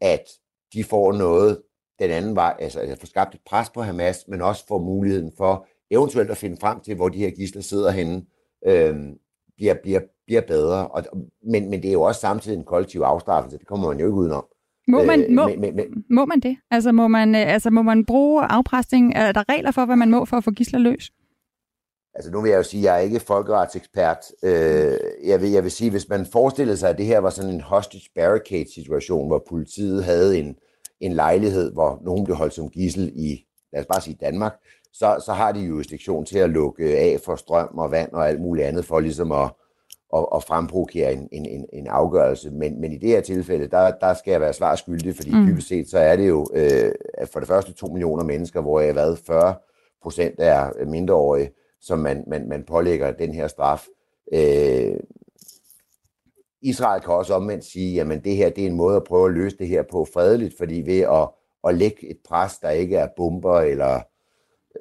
at 0.00 0.24
de 0.72 0.84
får 0.84 1.12
noget 1.12 1.62
den 1.98 2.10
anden 2.10 2.36
vej, 2.36 2.56
altså 2.58 2.80
at 2.80 2.98
få 2.98 3.06
skabt 3.06 3.34
et 3.34 3.40
pres 3.46 3.70
på 3.70 3.82
Hamas, 3.82 4.24
men 4.28 4.42
også 4.42 4.66
får 4.68 4.78
muligheden 4.78 5.32
for 5.36 5.66
eventuelt 5.90 6.30
at 6.30 6.36
finde 6.36 6.56
frem 6.60 6.80
til, 6.80 6.94
hvor 6.94 7.08
de 7.08 7.18
her 7.18 7.30
gisler 7.30 7.62
sidder 7.62 7.90
henne, 7.90 8.22
øh, 8.66 8.96
bliver, 9.56 9.74
bliver, 9.82 10.00
bliver 10.26 10.40
bedre. 10.40 10.88
Og, 10.88 11.04
men, 11.42 11.70
men 11.70 11.82
det 11.82 11.88
er 11.88 11.92
jo 11.92 12.02
også 12.02 12.20
samtidig 12.20 12.58
en 12.58 12.64
kollektiv 12.64 13.00
afstraffelse, 13.00 13.58
det 13.58 13.66
kommer 13.66 13.88
man 13.88 13.98
jo 13.98 14.06
ikke 14.06 14.16
udenom. 14.16 14.44
Må 14.88 15.04
man, 15.04 15.20
øh, 15.22 15.30
må, 15.30 15.46
men, 15.48 15.60
men, 15.60 15.76
men, 15.76 16.04
må 16.10 16.24
man 16.24 16.40
det? 16.40 16.56
Altså 16.70 16.92
må 16.92 17.08
man, 17.08 17.34
øh, 17.34 17.52
altså 17.52 17.70
må 17.70 17.82
man 17.82 18.04
bruge 18.04 18.44
afpresning? 18.44 19.12
Er 19.16 19.32
der 19.32 19.42
regler 19.48 19.70
for, 19.70 19.84
hvad 19.84 19.96
man 19.96 20.10
må 20.10 20.24
for 20.24 20.36
at 20.36 20.44
få 20.44 20.50
gisler 20.50 20.78
løs? 20.78 21.10
Altså 22.18 22.30
nu 22.30 22.40
vil 22.40 22.48
jeg 22.48 22.58
jo 22.58 22.62
sige, 22.62 22.80
at 22.80 22.84
jeg 22.84 22.94
er 22.94 23.04
ikke 23.04 23.20
folkeretsekspert. 23.20 24.18
Øh, 24.42 24.98
jeg, 25.24 25.40
vil, 25.40 25.50
jeg 25.50 25.62
vil 25.62 25.70
sige, 25.70 25.90
hvis 25.90 26.08
man 26.08 26.26
forestillede 26.26 26.76
sig, 26.76 26.90
at 26.90 26.98
det 26.98 27.06
her 27.06 27.18
var 27.18 27.30
sådan 27.30 27.54
en 27.54 27.60
hostage 27.60 28.08
barricade 28.14 28.72
situation, 28.74 29.26
hvor 29.26 29.44
politiet 29.48 30.04
havde 30.04 30.38
en, 30.38 30.56
en 31.00 31.12
lejlighed, 31.12 31.72
hvor 31.72 32.00
nogen 32.04 32.24
blev 32.24 32.36
holdt 32.36 32.54
som 32.54 32.68
gissel 32.68 33.12
i, 33.14 33.44
lad 33.72 33.80
os 33.80 33.86
bare 33.86 34.00
sige 34.00 34.16
Danmark, 34.20 34.52
så, 34.92 35.22
så 35.26 35.32
har 35.32 35.52
de 35.52 35.60
jurisdiktion 35.60 36.24
til 36.24 36.38
at 36.38 36.50
lukke 36.50 36.98
af 36.98 37.20
for 37.24 37.36
strøm 37.36 37.78
og 37.78 37.90
vand 37.90 38.12
og 38.12 38.28
alt 38.28 38.40
muligt 38.40 38.66
andet, 38.66 38.84
for 38.84 39.00
ligesom 39.00 39.32
at, 39.32 39.50
at, 40.16 40.26
at 40.34 40.44
fremprovokere 40.44 41.12
en, 41.12 41.28
en, 41.32 41.46
en, 41.46 41.66
en 41.72 41.86
afgørelse. 41.86 42.50
Men, 42.50 42.80
men 42.80 42.92
i 42.92 42.98
det 42.98 43.08
her 43.08 43.20
tilfælde, 43.20 43.68
der, 43.68 43.90
der 44.00 44.14
skal 44.14 44.30
jeg 44.30 44.40
være 44.40 44.52
svar 44.52 44.74
skyldig, 44.74 45.16
fordi 45.16 45.34
mm. 45.34 45.46
dybest 45.46 45.68
set, 45.68 45.90
så 45.90 45.98
er 45.98 46.16
det 46.16 46.28
jo 46.28 46.48
øh, 46.54 46.92
for 47.32 47.40
det 47.40 47.48
første 47.48 47.72
to 47.72 47.86
millioner 47.86 48.24
mennesker, 48.24 48.60
hvor 48.60 48.80
jeg 48.80 48.88
har 48.88 48.94
været 48.94 49.18
40 49.18 49.54
procent 50.02 50.34
er 50.38 50.84
mindreårige, 50.86 51.50
som 51.80 51.98
man, 51.98 52.24
man, 52.26 52.48
man 52.48 52.64
pålægger 52.64 53.10
den 53.10 53.34
her 53.34 53.48
straf. 53.48 53.86
Øh, 54.32 54.96
Israel 56.62 57.02
kan 57.02 57.14
også 57.14 57.34
omvendt 57.34 57.64
sige, 57.64 58.00
at 58.00 58.24
det 58.24 58.36
her 58.36 58.50
det 58.50 58.62
er 58.62 58.68
en 58.68 58.76
måde 58.76 58.96
at 58.96 59.04
prøve 59.04 59.28
at 59.28 59.34
løse 59.34 59.58
det 59.58 59.68
her 59.68 59.82
på 59.90 60.06
fredeligt, 60.12 60.54
fordi 60.58 60.82
ved 60.86 61.00
at, 61.00 61.28
at 61.68 61.74
lægge 61.74 62.10
et 62.10 62.18
pres, 62.28 62.58
der 62.58 62.70
ikke 62.70 62.96
er 62.96 63.08
bomber 63.16 63.60
eller 63.60 64.00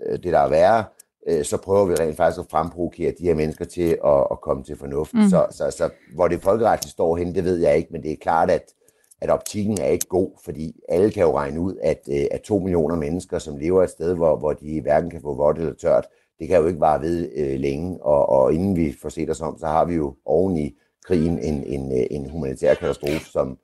øh, 0.06 0.14
det, 0.14 0.34
der 0.34 0.40
er 0.40 0.50
værre, 0.50 0.86
øh, 1.28 1.46
så 1.46 1.58
prøver 1.58 1.86
vi 1.86 1.96
rent 1.96 2.18
faktisk 2.18 2.40
at 2.40 2.52
fremprovokere 2.52 3.14
de 3.20 3.24
her 3.24 3.36
mennesker 3.36 3.66
til 3.66 3.98
at, 4.06 4.28
at 4.32 4.42
komme 4.42 4.64
til 4.64 4.78
fornuft. 4.78 5.14
Mm. 5.14 5.30
Så, 5.30 5.48
så, 5.52 5.72
så 5.72 5.90
hvor 6.16 6.28
det 6.28 6.42
folkeretligt 6.42 6.92
står 6.92 7.18
hen, 7.18 7.36
det 7.36 7.44
ved 7.44 7.58
jeg 7.58 7.78
ikke, 7.78 7.90
men 7.92 8.04
det 8.04 8.12
er 8.12 8.16
klart, 8.22 8.52
at, 8.52 8.74
at 9.22 9.30
optikken 9.30 9.82
er 9.82 9.88
ikke 9.88 10.08
god, 10.08 10.32
fordi 10.46 10.80
alle 10.90 11.12
kan 11.12 11.24
jo 11.24 11.38
regne 11.38 11.60
ud, 11.60 11.76
at, 11.84 12.00
øh, 12.12 12.26
at 12.32 12.42
to 12.42 12.60
millioner 12.60 12.96
mennesker, 12.96 13.40
som 13.40 13.58
lever 13.58 13.84
et 13.84 13.90
sted, 13.90 14.16
hvor, 14.16 14.38
hvor 14.38 14.54
de 14.54 14.82
hverken 14.82 15.10
kan 15.10 15.22
få 15.22 15.34
vådt 15.34 15.58
eller 15.58 15.74
tørt, 15.74 16.08
det 16.40 16.48
kan 16.48 16.62
jo 16.62 16.68
ikke 16.68 16.80
bare 16.80 17.02
ved 17.02 17.30
øh, 17.36 17.60
længe, 17.60 18.04
og, 18.04 18.30
og 18.30 18.54
inden 18.54 18.76
vi 18.76 18.96
får 19.02 19.10
set 19.10 19.30
os 19.30 19.42
om, 19.42 19.58
så 19.60 19.68
har 19.68 19.86
vi 19.86 19.96
jo 19.96 20.16
oven 20.26 20.58
i 20.58 20.72
krigen 21.06 21.40
en, 21.40 21.64
en, 21.64 21.92
øh, 21.92 22.06
en 22.12 22.30
humanitær 22.30 22.74
katastrofe, 22.74 23.26
som 23.26 23.58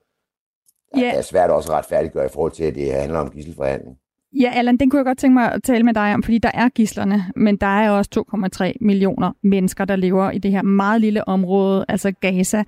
yeah. 0.97 1.17
er 1.17 1.21
svært 1.21 1.49
også 1.49 1.71
at 1.71 1.77
retfærdiggøre 1.77 2.25
i 2.25 2.33
forhold 2.33 2.51
til, 2.51 2.63
at 2.63 2.75
det 2.75 2.93
handler 2.93 3.19
om 3.19 3.29
gisselforhandling. 3.29 3.97
Ja, 4.39 4.51
Allan, 4.55 4.77
den 4.77 4.89
kunne 4.89 4.97
jeg 4.97 5.05
godt 5.05 5.17
tænke 5.17 5.33
mig 5.33 5.51
at 5.51 5.63
tale 5.63 5.83
med 5.83 5.93
dig 5.93 6.13
om, 6.13 6.23
fordi 6.23 6.37
der 6.37 6.51
er 6.53 6.69
gislerne, 6.69 7.23
men 7.35 7.57
der 7.57 7.67
er 7.67 7.89
også 7.89 8.25
2,3 8.63 8.73
millioner 8.81 9.31
mennesker, 9.43 9.85
der 9.85 9.95
lever 9.95 10.31
i 10.31 10.37
det 10.37 10.51
her 10.51 10.61
meget 10.61 11.01
lille 11.01 11.27
område, 11.27 11.85
altså 11.89 12.11
Gaza, 12.11 12.63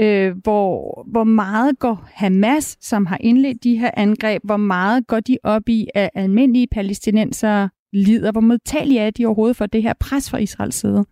øh, 0.00 0.36
hvor, 0.42 1.04
hvor 1.10 1.24
meget 1.24 1.78
går 1.78 2.08
Hamas, 2.12 2.76
som 2.80 3.06
har 3.06 3.18
indledt 3.20 3.64
de 3.64 3.78
her 3.78 3.90
angreb, 3.96 4.42
hvor 4.44 4.56
meget 4.56 5.06
går 5.06 5.20
de 5.20 5.38
op 5.42 5.68
i, 5.68 5.88
at 5.94 6.10
almindelige 6.14 6.66
palæstinenser 6.72 7.68
lider? 7.92 8.32
Hvor 8.32 8.40
modtagelige 8.40 9.00
er 9.00 9.10
de 9.10 9.26
overhovedet 9.26 9.56
for 9.56 9.66
det 9.66 9.82
her 9.82 9.92
pres 10.00 10.30
fra 10.30 10.38
Israels 10.38 10.74
side? 10.74 11.04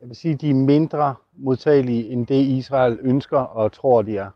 Jeg 0.00 0.08
vil 0.08 0.16
sige, 0.16 0.34
at 0.34 0.40
de 0.40 0.50
er 0.50 0.54
mindre 0.54 1.14
modtagelige 1.36 2.08
end 2.08 2.26
det 2.26 2.34
Israel 2.34 2.98
ønsker 3.02 3.38
og 3.38 3.72
tror, 3.72 4.02
de 4.02 4.16
er. 4.16 4.30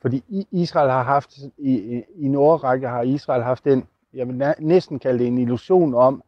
Fordi 0.00 0.46
Israel 0.50 0.90
har 0.90 1.02
haft, 1.02 1.38
i, 1.58 2.02
i 2.16 2.24
en 2.24 2.34
årrække 2.34 2.88
har 2.88 3.02
Israel 3.02 3.42
haft 3.42 3.64
den, 3.64 3.84
jeg 4.14 4.28
vil 4.28 4.54
næsten 4.58 4.98
kalde 4.98 5.18
det 5.18 5.26
en 5.26 5.38
illusion 5.38 5.94
om, 5.94 6.22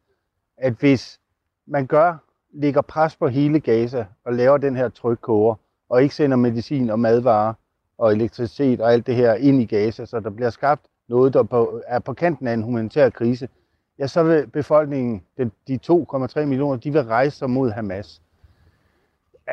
at 0.57 0.73
hvis 0.73 1.21
man 1.67 1.87
gør, 1.87 2.17
lægger 2.53 2.83
pres 2.83 3.17
på 3.17 3.29
hele 3.29 3.61
Gaza 3.61 4.07
og 4.25 4.33
laver 4.35 4.59
den 4.59 4.77
her 4.77 4.89
trykkoger, 4.89 5.55
og 5.89 6.03
ikke 6.03 6.15
sender 6.15 6.37
medicin 6.37 6.91
og 6.91 7.01
madvarer 7.01 7.55
og 7.99 8.13
elektricitet 8.13 8.81
og 8.81 8.93
alt 8.93 9.07
det 9.07 9.15
her 9.15 9.35
ind 9.35 9.63
i 9.63 9.65
Gaza, 9.65 10.05
så 10.05 10.21
der 10.21 10.31
bliver 10.31 10.51
skabt 10.51 10.87
noget, 11.09 11.35
der 11.35 11.43
på, 11.43 11.83
er 11.87 11.99
på 11.99 12.15
kanten 12.15 12.47
af 12.47 12.55
en 12.55 12.63
humanitær 12.63 13.11
krise, 13.11 13.49
ja, 13.99 14.07
så 14.07 14.23
vil 14.23 14.47
befolkningen, 14.47 15.23
de, 15.39 15.51
de 15.69 15.79
2,3 15.91 16.45
millioner, 16.45 16.77
de 16.77 16.93
vil 16.93 17.03
rejse 17.03 17.37
sig 17.37 17.51
mod 17.51 17.71
Hamas. 17.71 18.23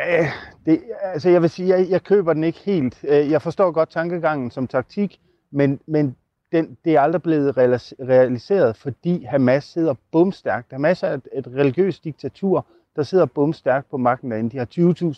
Æh, 0.08 0.26
det, 0.66 0.82
altså 1.02 1.30
jeg 1.30 1.42
vil 1.42 1.50
sige, 1.50 1.70
jeg, 1.70 1.90
jeg 1.90 2.04
køber 2.04 2.34
den 2.34 2.44
ikke 2.44 2.60
helt. 2.60 3.04
Jeg 3.04 3.42
forstår 3.42 3.72
godt 3.72 3.90
tankegangen 3.90 4.52
som 4.52 4.68
taktik, 4.68 5.20
men, 5.52 5.80
men 5.86 6.16
den, 6.52 6.78
det 6.86 6.96
er 6.96 7.02
aldrig 7.02 7.22
blevet 7.22 7.58
realiseret, 7.58 8.78
fordi 8.78 9.24
Hamas 9.24 9.64
sidder 9.64 9.94
bumstærkt. 10.12 10.72
Hamas 10.72 11.04
er 11.04 11.14
et, 11.14 11.28
et 11.34 11.48
religiøst 11.48 12.04
diktatur, 12.04 12.66
der 12.96 13.04
sidder 13.04 13.26
bumstærkt 13.26 13.90
på 13.90 13.98
magten 13.98 14.32
derinde. 14.32 14.50
De 14.50 14.58
har 14.58 14.68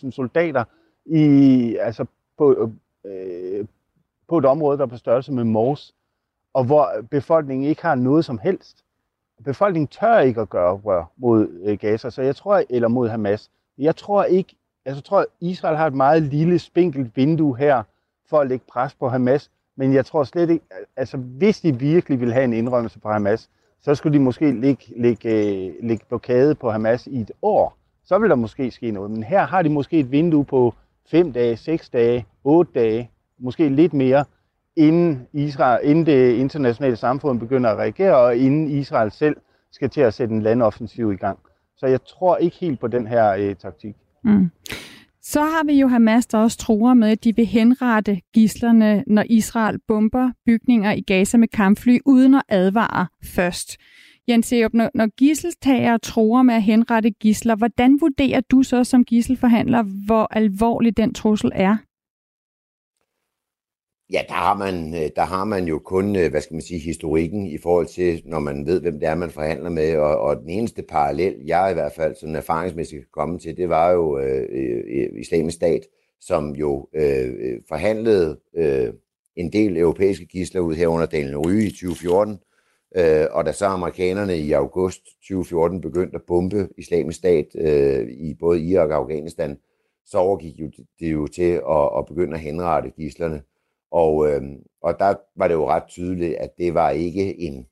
20.000 0.06 0.12
soldater 0.12 0.64
i, 1.06 1.78
altså 1.82 2.06
på, 2.38 2.72
øh, 3.06 3.66
på 4.28 4.38
et 4.38 4.46
område, 4.46 4.78
der 4.78 4.84
er 4.84 4.88
på 4.88 4.98
størrelse 4.98 5.32
med 5.32 5.44
Mors, 5.44 5.96
og 6.56 6.64
hvor 6.64 6.92
befolkningen 7.12 7.68
ikke 7.68 7.82
har 7.82 7.96
noget 7.96 8.26
som 8.26 8.38
helst. 8.38 8.84
Befolkningen 9.46 9.88
tør 9.88 10.20
ikke 10.20 10.42
at 10.42 10.50
gøre 10.50 10.72
oprør 10.72 11.12
mod 11.18 11.48
øh, 11.64 11.78
Gaza, 11.78 12.10
så 12.10 12.22
jeg 12.22 12.36
tror, 12.36 12.64
eller 12.70 12.88
mod 12.88 13.10
Hamas. 13.10 13.52
Jeg 13.78 13.96
tror 13.96 14.24
ikke, 14.24 14.56
altså, 14.86 14.98
jeg 14.98 15.04
tror, 15.04 15.20
at 15.20 15.26
Israel 15.42 15.78
har 15.78 15.88
et 15.88 15.94
meget 15.94 16.24
lille, 16.24 16.60
spinkelt 16.60 17.16
vindue 17.16 17.58
her 17.58 17.84
for 18.30 18.40
at 18.40 18.48
lægge 18.48 18.66
pres 18.72 18.94
på 18.94 19.10
Hamas, 19.10 19.52
men 19.76 19.94
jeg 19.94 20.06
tror 20.06 20.24
slet 20.24 20.50
ikke, 20.50 20.66
altså 20.96 21.18
hvis 21.18 21.62
de 21.62 21.80
virkelig 21.80 22.20
vil 22.20 22.34
have 22.34 22.44
en 22.44 22.54
indrømmelse 22.54 23.00
på 23.00 23.10
Hamas, 23.10 23.50
så 23.82 23.96
skulle 23.96 24.18
de 24.18 24.24
måske 24.24 24.52
lægge, 24.52 24.94
lægge, 24.98 25.30
øh, 25.30 25.74
lægge 25.84 26.06
blokade 26.08 26.56
på 26.56 26.72
Hamas 26.72 27.08
i 27.08 27.22
et 27.22 27.32
år. 27.42 27.78
Så 28.04 28.18
vil 28.18 28.30
der 28.30 28.36
måske 28.36 28.72
ske 28.72 28.92
noget. 28.92 29.12
Men 29.12 29.24
her 29.24 29.46
har 29.46 29.62
de 29.62 29.70
måske 29.70 30.00
et 30.00 30.12
vindue 30.12 30.46
på 30.46 30.74
5 31.08 31.34
dage, 31.34 31.58
6 31.58 31.90
dage, 31.90 32.26
8 32.44 32.72
dage, 32.76 33.12
måske 33.40 33.70
lidt 33.70 33.94
mere, 33.94 34.26
inden, 34.76 35.28
Israel, 35.34 35.90
inden 35.90 36.06
det 36.06 36.34
internationale 36.34 36.96
samfund 36.96 37.40
begynder 37.40 37.70
at 37.70 37.78
reagere, 37.78 38.18
og 38.18 38.38
inden 38.38 38.68
Israel 38.68 39.12
selv 39.12 39.36
skal 39.72 39.90
til 39.90 40.02
at 40.02 40.14
sætte 40.14 40.34
en 40.34 40.42
landoffensiv 40.42 41.14
i 41.14 41.16
gang. 41.16 41.40
Så 41.78 41.88
jeg 41.88 42.00
tror 42.06 42.38
ikke 42.38 42.58
helt 42.58 42.80
på 42.80 42.88
den 42.88 43.08
her 43.08 43.32
øh, 43.32 43.56
taktik. 43.56 43.96
Mm. 44.24 44.50
Så 45.22 45.42
har 45.42 45.66
vi 45.66 45.74
jo 45.74 45.88
Hamas, 45.88 46.26
der 46.26 46.38
også 46.38 46.58
tror 46.58 46.94
med, 46.94 47.10
at 47.10 47.24
de 47.24 47.36
vil 47.36 47.46
henrette 47.46 48.22
gislerne, 48.34 49.04
når 49.08 49.24
Israel 49.30 49.80
bomber 49.88 50.32
bygninger 50.46 50.92
i 50.92 51.02
Gaza 51.02 51.38
med 51.38 51.48
kampfly, 51.48 51.98
uden 52.06 52.34
at 52.36 52.44
advare 52.50 53.08
først. 53.24 53.78
Jens 54.28 54.54
Eup, 54.54 54.74
når, 54.74 54.90
når 54.94 55.08
gisseltager 55.08 55.98
tror 55.98 56.44
med 56.44 56.56
at 56.56 56.64
henrette 56.64 57.12
gisler, 57.12 57.56
hvordan 57.56 57.98
vurderer 58.02 58.42
du 58.42 58.64
så 58.64 58.84
som 58.84 59.06
gisselforhandler, 59.06 59.84
hvor 60.06 60.28
alvorlig 60.32 60.98
den 60.98 61.14
trussel 61.14 61.52
er? 61.54 61.78
Ja, 64.12 64.22
der 64.28 64.34
har, 64.34 64.58
man, 64.58 64.94
øh, 64.94 65.10
der 65.16 65.22
har 65.22 65.46
man 65.46 65.66
jo 65.68 65.80
kun, 65.80 66.16
øh, 66.16 66.32
hvad 66.32 66.42
skal 66.42 66.54
man 66.54 66.62
sige, 66.62 66.80
historikken 66.80 67.46
i 67.46 67.58
forhold 67.58 67.86
til, 67.86 68.22
når 68.26 68.40
man 68.40 68.66
ved, 68.66 68.82
hvem 68.82 69.00
det 69.00 69.10
er, 69.10 69.16
man 69.16 69.32
forhandler 69.32 69.70
med. 69.70 69.98
Og, 69.98 70.18
og 70.18 70.42
den 70.42 70.50
eneste 70.50 70.84
parallel, 70.84 71.36
jeg 71.46 71.72
i 71.72 71.74
hvert 71.74 71.92
fald 71.92 72.16
sådan 72.16 72.36
erfaringsmæssigt 72.36 73.02
kan 73.02 73.10
komme 73.12 73.40
til, 73.40 73.58
det 73.58 73.70
var 73.70 73.92
jo 73.92 74.20
øh, 74.20 74.48
øh 74.52 75.10
islamisk 75.20 75.56
stat, 75.56 75.82
som 76.20 76.56
jo 76.56 76.90
øh, 76.96 77.60
forhandlede 77.68 78.40
øh, 78.56 78.94
en 79.36 79.54
del 79.54 79.78
europæiske 79.78 80.26
gisler 80.26 80.62
ud 80.62 80.76
her 80.76 80.88
under 80.88 81.06
Daniel 81.06 81.38
Ryge 81.38 81.68
i 81.68 81.70
2014. 81.70 82.40
Øh, 82.98 83.28
og 83.32 83.46
da 83.46 83.52
så 83.52 83.66
amerikanerne 83.66 84.38
i 84.38 84.52
august 84.52 85.02
2014 85.06 85.82
begyndte 85.82 86.16
at 86.16 86.24
bombe 86.28 86.70
islamisk 86.78 87.18
stat 87.18 87.46
øh, 87.56 88.08
i 88.10 88.34
både 88.40 88.62
Irak 88.62 88.90
og 88.90 88.96
Afghanistan, 88.96 89.58
så 90.06 90.18
overgik 90.18 90.60
jo 90.60 90.72
det 91.00 91.14
jo 91.14 91.28
til 91.28 91.52
at, 91.70 91.90
at 91.98 92.06
begynde 92.08 92.34
at 92.34 92.40
henrette 92.40 92.90
gislerne. 92.90 93.42
Og, 93.96 94.28
øh, 94.28 94.42
og 94.82 95.00
der 95.00 95.16
var 95.36 95.48
det 95.48 95.56
jo 95.56 95.70
ret 95.70 95.84
tydeligt, 95.88 96.36
at 96.36 96.58
det 96.58 96.74
var 96.74 96.90
ikke 96.90 97.40
en, 97.40 97.68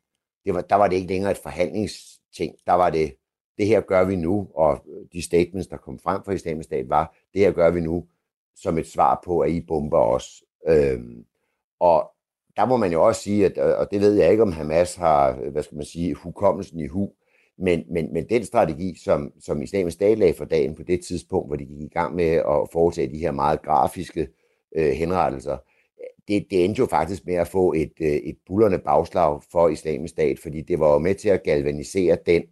det 0.45 0.53
var, 0.53 0.61
der 0.61 0.75
var 0.75 0.87
det 0.87 0.95
ikke 0.95 1.07
længere 1.07 1.31
et 1.31 1.37
forhandlingsting. 1.37 2.55
Der 2.65 2.73
var 2.73 2.89
det, 2.89 3.15
det 3.57 3.67
her 3.67 3.81
gør 3.81 4.03
vi 4.03 4.15
nu, 4.15 4.47
og 4.55 4.79
øh, 4.87 5.05
de 5.13 5.21
statements, 5.21 5.67
der 5.67 5.77
kom 5.77 5.99
frem 5.99 6.23
fra 6.23 6.31
islamisk 6.31 6.67
stat, 6.67 6.89
var, 6.89 7.15
det 7.33 7.41
her 7.41 7.51
gør 7.51 7.71
vi 7.71 7.79
nu 7.79 8.05
som 8.55 8.77
et 8.77 8.87
svar 8.87 9.21
på, 9.25 9.39
at 9.39 9.51
I 9.51 9.61
bomber 9.61 9.99
os. 9.99 10.43
Øh, 10.67 10.99
og 11.79 12.11
der 12.57 12.65
må 12.65 12.77
man 12.77 12.91
jo 12.91 13.07
også 13.07 13.21
sige, 13.21 13.45
at, 13.45 13.57
og 13.57 13.91
det 13.91 14.01
ved 14.01 14.13
jeg 14.13 14.31
ikke, 14.31 14.43
om 14.43 14.51
Hamas 14.51 14.95
har, 14.95 15.39
øh, 15.41 15.51
hvad 15.51 15.63
skal 15.63 15.75
man 15.75 15.85
sige, 15.85 16.13
hukommelsen 16.13 16.79
i 16.79 16.87
hu, 16.87 17.11
men, 17.57 17.83
men, 17.89 18.13
men 18.13 18.29
den 18.29 18.45
strategi, 18.45 18.95
som, 19.03 19.33
som 19.39 19.61
islamisk 19.61 19.95
stat 19.95 20.17
lagde 20.17 20.33
for 20.33 20.45
dagen 20.45 20.75
på 20.75 20.83
det 20.83 21.05
tidspunkt, 21.05 21.49
hvor 21.49 21.55
de 21.55 21.65
gik 21.65 21.81
i 21.81 21.93
gang 21.93 22.15
med 22.15 22.31
at 22.31 22.69
foretage 22.71 23.11
de 23.11 23.17
her 23.17 23.31
meget 23.31 23.61
grafiske 23.61 24.27
øh, 24.75 24.91
henrettelser, 24.91 25.57
det, 26.27 26.45
det 26.49 26.65
endte 26.65 26.79
jo 26.79 26.85
faktisk 26.85 27.25
med 27.25 27.35
at 27.35 27.47
få 27.47 27.73
et, 27.73 27.93
øh, 28.01 28.07
et 28.07 28.37
bullerne 28.47 28.79
bagslag 28.79 29.41
for 29.51 29.69
islamisk 29.69 30.11
stat, 30.11 30.39
fordi 30.39 30.61
det 30.61 30.79
var 30.79 30.93
jo 30.93 30.99
med 30.99 31.15
til 31.15 31.29
at 31.29 31.43
galvanisere 31.43 32.17
den, 32.25 32.43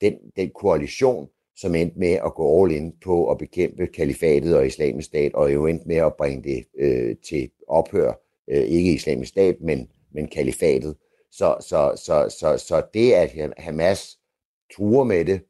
den, 0.00 0.14
den 0.36 0.50
koalition, 0.50 1.28
som 1.56 1.74
endte 1.74 1.98
med 1.98 2.12
at 2.12 2.34
gå 2.34 2.62
all 2.62 2.72
in 2.72 2.92
på 3.04 3.30
at 3.30 3.38
bekæmpe 3.38 3.86
kalifatet 3.86 4.56
og 4.56 4.66
islamisk 4.66 5.08
stat, 5.08 5.34
og 5.34 5.54
jo 5.54 5.66
endte 5.66 5.88
med 5.88 5.96
at 5.96 6.16
bringe 6.18 6.42
det 6.42 6.64
øh, 6.78 7.16
til 7.28 7.50
ophør, 7.68 8.12
øh, 8.50 8.62
ikke 8.62 8.92
islamisk 8.92 9.28
stat, 9.28 9.56
men, 9.60 9.88
men 10.12 10.28
kalifatet. 10.28 10.96
Så, 11.32 11.56
så, 11.60 11.92
så, 12.04 12.36
så, 12.40 12.64
så 12.66 12.82
det, 12.94 13.12
at 13.12 13.52
Hamas 13.58 14.18
truer 14.76 15.04
med 15.04 15.24
det, 15.24 15.40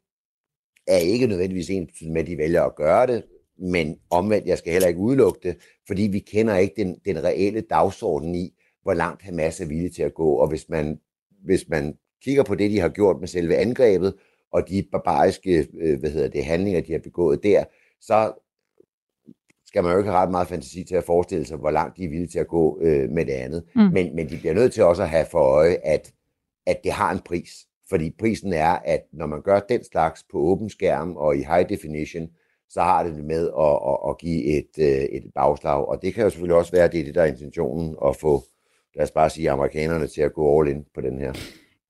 er 0.87 0.97
ikke 0.97 1.27
nødvendigvis 1.27 1.69
en 1.69 1.89
med, 2.01 2.21
at 2.21 2.27
de 2.27 2.37
vælger 2.37 2.63
at 2.63 2.75
gøre 2.75 3.07
det, 3.07 3.23
men 3.59 3.97
omvendt, 4.09 4.47
jeg 4.47 4.57
skal 4.57 4.71
heller 4.71 4.87
ikke 4.87 4.99
udelukke 4.99 5.39
det, 5.43 5.57
fordi 5.87 6.01
vi 6.01 6.19
kender 6.19 6.55
ikke 6.55 6.83
den, 6.83 6.97
den 7.05 7.23
reelle 7.23 7.61
dagsorden 7.61 8.35
i, 8.35 8.53
hvor 8.81 8.93
langt 8.93 9.21
Hamas 9.21 9.61
er 9.61 9.65
villig 9.65 9.95
til 9.95 10.03
at 10.03 10.13
gå. 10.13 10.33
Og 10.33 10.47
hvis 10.47 10.69
man, 10.69 10.99
hvis 11.43 11.69
man 11.69 11.97
kigger 12.23 12.43
på 12.43 12.55
det, 12.55 12.71
de 12.71 12.79
har 12.79 12.89
gjort 12.89 13.19
med 13.19 13.27
selve 13.27 13.55
angrebet, 13.55 14.13
og 14.51 14.69
de 14.69 14.83
barbariske 14.91 15.67
øh, 15.79 15.99
hvad 15.99 16.09
hedder 16.09 16.29
det, 16.29 16.45
handlinger, 16.45 16.81
de 16.81 16.91
har 16.91 16.99
begået 16.99 17.43
der, 17.43 17.63
så 18.01 18.33
skal 19.65 19.83
man 19.83 19.91
jo 19.91 19.97
ikke 19.97 20.09
have 20.09 20.21
ret 20.21 20.31
meget 20.31 20.47
fantasi 20.47 20.83
til 20.83 20.95
at 20.95 21.03
forestille 21.03 21.45
sig, 21.45 21.57
hvor 21.57 21.71
langt 21.71 21.97
de 21.97 22.03
er 22.03 22.09
villige 22.09 22.27
til 22.27 22.39
at 22.39 22.47
gå 22.47 22.79
øh, 22.81 23.09
med 23.09 23.25
det 23.25 23.33
andet. 23.33 23.63
Mm. 23.75 23.81
Men, 23.81 24.15
men 24.15 24.29
de 24.29 24.37
bliver 24.37 24.53
nødt 24.53 24.73
til 24.73 24.83
også 24.83 25.03
at 25.03 25.09
have 25.09 25.25
for 25.31 25.39
øje, 25.39 25.77
at, 25.83 26.13
at 26.65 26.83
det 26.83 26.91
har 26.91 27.11
en 27.11 27.19
pris. 27.19 27.51
Fordi 27.89 28.15
prisen 28.19 28.53
er, 28.53 28.71
at 28.71 29.01
når 29.13 29.25
man 29.25 29.41
gør 29.41 29.59
den 29.59 29.83
slags 29.83 30.25
på 30.31 30.37
åben 30.37 30.69
skærm 30.69 31.15
og 31.15 31.35
i 31.37 31.39
high 31.39 31.69
definition, 31.69 32.27
så 32.69 32.81
har 32.81 33.03
det 33.03 33.25
med 33.25 33.49
at, 33.59 33.79
at, 33.91 33.97
at 34.09 34.17
give 34.17 34.43
et, 34.57 34.71
øh, 34.79 35.17
et 35.17 35.23
bagslag. 35.35 35.87
Og 35.87 36.01
det 36.01 36.13
kan 36.13 36.23
jo 36.23 36.29
selvfølgelig 36.29 36.57
også 36.57 36.71
være, 36.71 36.83
at 36.83 36.91
det 36.91 36.99
er 36.99 37.03
det, 37.03 37.15
der 37.15 37.21
er 37.21 37.25
intentionen, 37.25 37.95
at 38.05 38.15
få, 38.15 38.43
lad 38.95 39.03
os 39.03 39.11
bare 39.11 39.29
sige, 39.29 39.51
amerikanerne 39.51 40.07
til 40.07 40.21
at 40.21 40.33
gå 40.33 40.59
all 40.59 40.69
in 40.69 40.85
på 40.95 41.01
den 41.01 41.19
her. 41.19 41.33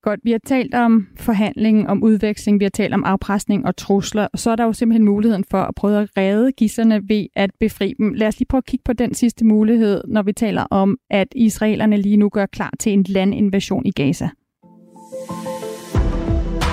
Godt, 0.03 0.19
vi 0.23 0.31
har 0.31 0.39
talt 0.45 0.73
om 0.73 1.07
forhandling, 1.15 1.89
om 1.89 2.03
udveksling, 2.03 2.59
vi 2.59 2.65
har 2.65 2.69
talt 2.69 2.93
om 2.93 3.03
afpresning 3.03 3.65
og 3.65 3.77
trusler, 3.77 4.27
og 4.33 4.39
så 4.39 4.49
er 4.51 4.55
der 4.55 4.63
jo 4.63 4.73
simpelthen 4.73 5.05
muligheden 5.05 5.43
for 5.51 5.57
at 5.57 5.75
prøve 5.75 6.01
at 6.01 6.09
redde 6.17 6.51
gisserne 6.51 7.01
ved 7.09 7.25
at 7.35 7.51
befri 7.59 7.93
dem. 7.97 8.13
Lad 8.13 8.27
os 8.27 8.39
lige 8.39 8.47
prøve 8.47 8.59
at 8.59 8.65
kigge 8.65 8.83
på 8.83 8.93
den 8.93 9.13
sidste 9.13 9.45
mulighed, 9.45 10.03
når 10.07 10.23
vi 10.23 10.33
taler 10.33 10.63
om, 10.71 10.97
at 11.09 11.27
israelerne 11.35 11.97
lige 11.97 12.17
nu 12.17 12.29
gør 12.29 12.45
klar 12.45 12.73
til 12.79 12.93
en 12.93 13.03
landinvasion 13.03 13.85
i 13.85 13.91
Gaza. 13.91 14.29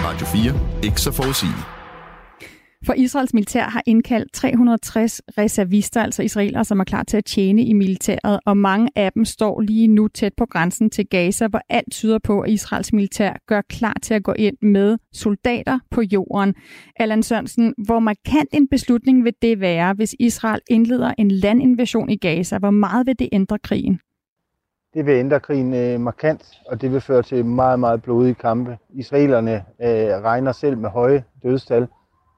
Radio 0.04 0.26
4. 0.26 0.84
Ikke 0.84 1.00
så 1.00 1.12
forudsigeligt. 1.12 1.73
For 2.86 2.92
Israels 2.92 3.34
militær 3.34 3.64
har 3.64 3.82
indkaldt 3.86 4.32
360 4.32 5.20
reservister, 5.38 6.02
altså 6.02 6.22
israelere, 6.22 6.64
som 6.64 6.80
er 6.80 6.84
klar 6.84 7.02
til 7.02 7.16
at 7.16 7.24
tjene 7.24 7.62
i 7.62 7.72
militæret, 7.72 8.40
og 8.46 8.56
mange 8.56 8.90
af 8.96 9.12
dem 9.12 9.24
står 9.24 9.60
lige 9.60 9.88
nu 9.88 10.08
tæt 10.08 10.32
på 10.36 10.46
grænsen 10.46 10.90
til 10.90 11.06
Gaza, 11.06 11.46
hvor 11.46 11.60
alt 11.68 11.92
tyder 11.92 12.18
på, 12.18 12.40
at 12.40 12.50
Israels 12.50 12.92
militær 12.92 13.32
gør 13.46 13.60
klar 13.60 13.94
til 14.02 14.14
at 14.14 14.22
gå 14.22 14.32
ind 14.32 14.56
med 14.62 14.98
soldater 15.12 15.78
på 15.90 16.02
jorden. 16.02 16.54
Allan 16.96 17.22
Sørensen, 17.22 17.74
hvor 17.86 17.98
markant 17.98 18.48
en 18.52 18.68
beslutning 18.68 19.24
vil 19.24 19.34
det 19.42 19.60
være, 19.60 19.94
hvis 19.94 20.14
Israel 20.18 20.60
indleder 20.70 21.14
en 21.18 21.30
landinvasion 21.30 22.10
i 22.10 22.16
Gaza? 22.16 22.58
Hvor 22.58 22.70
meget 22.70 23.06
vil 23.06 23.18
det 23.18 23.28
ændre 23.32 23.58
krigen? 23.58 24.00
Det 24.94 25.06
vil 25.06 25.14
ændre 25.14 25.40
krigen 25.40 25.74
øh, 25.74 26.00
markant, 26.00 26.60
og 26.66 26.80
det 26.80 26.92
vil 26.92 27.00
føre 27.00 27.22
til 27.22 27.44
meget, 27.44 27.80
meget 27.80 28.02
blodige 28.02 28.34
kampe. 28.34 28.78
Israelerne 28.94 29.54
øh, 29.82 30.22
regner 30.22 30.52
selv 30.52 30.78
med 30.78 30.90
høje 30.90 31.24
dødstal 31.42 31.88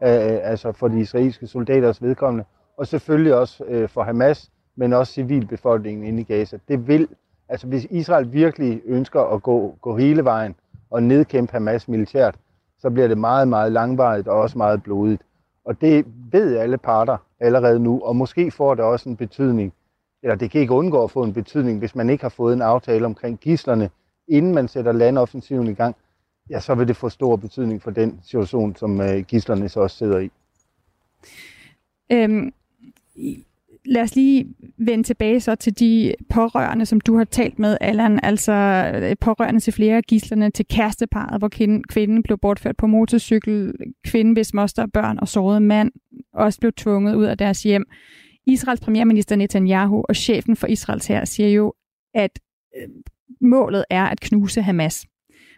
øh, 0.03 0.39
altså 0.51 0.73
for 0.73 0.89
de 0.89 1.01
israelske 1.01 1.47
soldaters 1.47 2.03
vedkommende, 2.03 2.45
og 2.77 2.87
selvfølgelig 2.87 3.35
også 3.35 3.65
øh, 3.65 3.89
for 3.89 4.03
Hamas, 4.03 4.51
men 4.77 4.93
også 4.93 5.13
civilbefolkningen 5.13 6.05
inde 6.05 6.21
i 6.21 6.25
Gaza. 6.25 6.59
Det 6.69 6.89
vil, 6.89 7.09
altså 7.49 7.67
hvis 7.67 7.87
Israel 7.91 8.33
virkelig 8.33 8.83
ønsker 8.85 9.21
at 9.21 9.43
gå, 9.43 9.77
gå 9.81 9.97
hele 9.97 10.25
vejen 10.25 10.55
og 10.91 11.03
nedkæmpe 11.03 11.53
Hamas 11.53 11.89
militært, 11.89 12.35
så 12.79 12.91
bliver 12.91 13.09
det 13.09 13.19
meget, 13.19 13.49
meget 13.49 13.73
langvarigt 13.73 14.29
og 14.29 14.41
også 14.41 14.59
meget 14.59 14.83
blodigt. 14.83 15.23
Og 15.65 15.81
det 15.81 16.07
ved 16.33 16.57
alle 16.57 16.79
parter 16.79 17.17
allerede 17.41 17.81
nu, 17.81 18.01
og 18.01 18.17
måske 18.17 18.51
får 18.51 18.75
det 18.75 18.85
også 18.85 19.09
en 19.09 19.17
betydning, 19.17 19.73
eller 20.23 20.37
det 20.37 20.51
kan 20.51 20.61
ikke 20.61 20.73
undgå 20.73 21.05
at 21.05 21.11
få 21.11 21.23
en 21.23 21.33
betydning, 21.33 21.79
hvis 21.79 21.95
man 21.95 22.11
ikke 22.11 22.25
har 22.25 22.29
fået 22.29 22.55
en 22.55 22.63
aftale 22.63 23.07
omkring 23.07 23.39
gislerne, 23.41 23.91
inden 24.29 24.55
man 24.55 24.69
sætter 24.69 24.93
landoffensiven 24.93 25.67
i 25.67 25.75
gang, 25.75 25.97
ja, 26.51 26.61
så 26.61 26.75
vil 26.75 26.89
det 26.89 26.97
få 26.97 27.09
stor 27.09 27.37
betydning 27.37 27.83
for 27.83 27.91
den 27.91 28.21
situation, 28.25 28.77
som 28.77 29.01
øh, 29.01 29.25
gislerne 29.25 29.69
så 29.69 29.81
også 29.81 29.97
sidder 29.97 30.19
i. 30.19 30.31
Øhm, 32.13 32.53
lad 33.85 34.03
os 34.03 34.15
lige 34.15 34.55
vende 34.77 35.05
tilbage 35.05 35.41
så 35.41 35.55
til 35.55 35.79
de 35.79 36.15
pårørende, 36.31 36.87
som 36.87 37.01
du 37.01 37.17
har 37.17 37.25
talt 37.25 37.59
med, 37.59 37.79
Allan, 37.81 38.21
altså 38.23 38.53
øh, 38.95 39.17
pårørende 39.21 39.61
til 39.61 39.73
flere 39.73 39.97
af 39.97 40.03
gislerne, 40.03 40.51
til 40.51 40.67
kæresteparet, 40.67 41.41
hvor 41.41 41.49
kvinden 41.89 42.23
blev 42.23 42.39
bortført 42.39 42.77
på 42.77 42.87
motorcykel, 42.87 43.75
kvinden 44.05 44.35
hvis 44.35 44.55
moster, 44.55 44.87
børn 44.87 45.19
og 45.19 45.29
sårede 45.29 45.61
mand 45.61 45.93
også 46.33 46.61
blev 46.61 46.73
tvunget 46.73 47.15
ud 47.15 47.25
af 47.25 47.39
deres 47.39 47.63
hjem. 47.63 47.85
Israels 48.47 48.81
premierminister 48.81 49.37
Netanyahu 49.37 50.05
og 50.09 50.17
chefen 50.17 50.57
for 50.57 50.67
Israels 50.67 51.07
her 51.07 51.25
siger 51.25 51.49
jo, 51.49 51.75
at 52.15 52.39
øh, 52.77 52.89
målet 53.41 53.85
er 53.91 54.05
at 54.05 54.21
knuse 54.21 54.63
Hamas. 54.63 55.07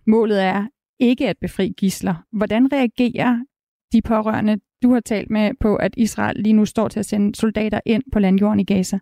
Målet 0.07 0.45
er 0.45 0.67
ikke 1.01 1.29
at 1.29 1.37
befri 1.41 1.75
gisler. 1.77 2.15
Hvordan 2.33 2.73
reagerer 2.73 3.45
de 3.93 4.03
pårørende, 4.03 4.61
du 4.83 4.93
har 4.93 5.01
talt 5.01 5.31
med 5.31 5.51
på, 5.61 5.77
at 5.77 5.95
Israel 5.97 6.37
lige 6.37 6.53
nu 6.53 6.65
står 6.65 6.89
til 6.89 7.01
at 7.01 7.07
sende 7.07 7.35
soldater 7.35 7.81
ind 7.87 8.03
på 8.13 8.19
landjorden 8.19 8.61
i 8.61 8.65
Gaza? 8.65 8.99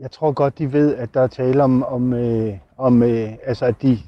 Jeg 0.00 0.10
tror 0.10 0.32
godt, 0.32 0.58
de 0.58 0.72
ved, 0.72 0.96
at 0.96 1.14
der 1.14 1.20
er 1.20 1.26
tale 1.26 1.62
om, 1.62 1.82
om, 1.82 2.12
øh, 2.12 2.58
om 2.76 3.02
øh, 3.02 3.32
altså, 3.42 3.66
at 3.66 3.82
de, 3.82 3.98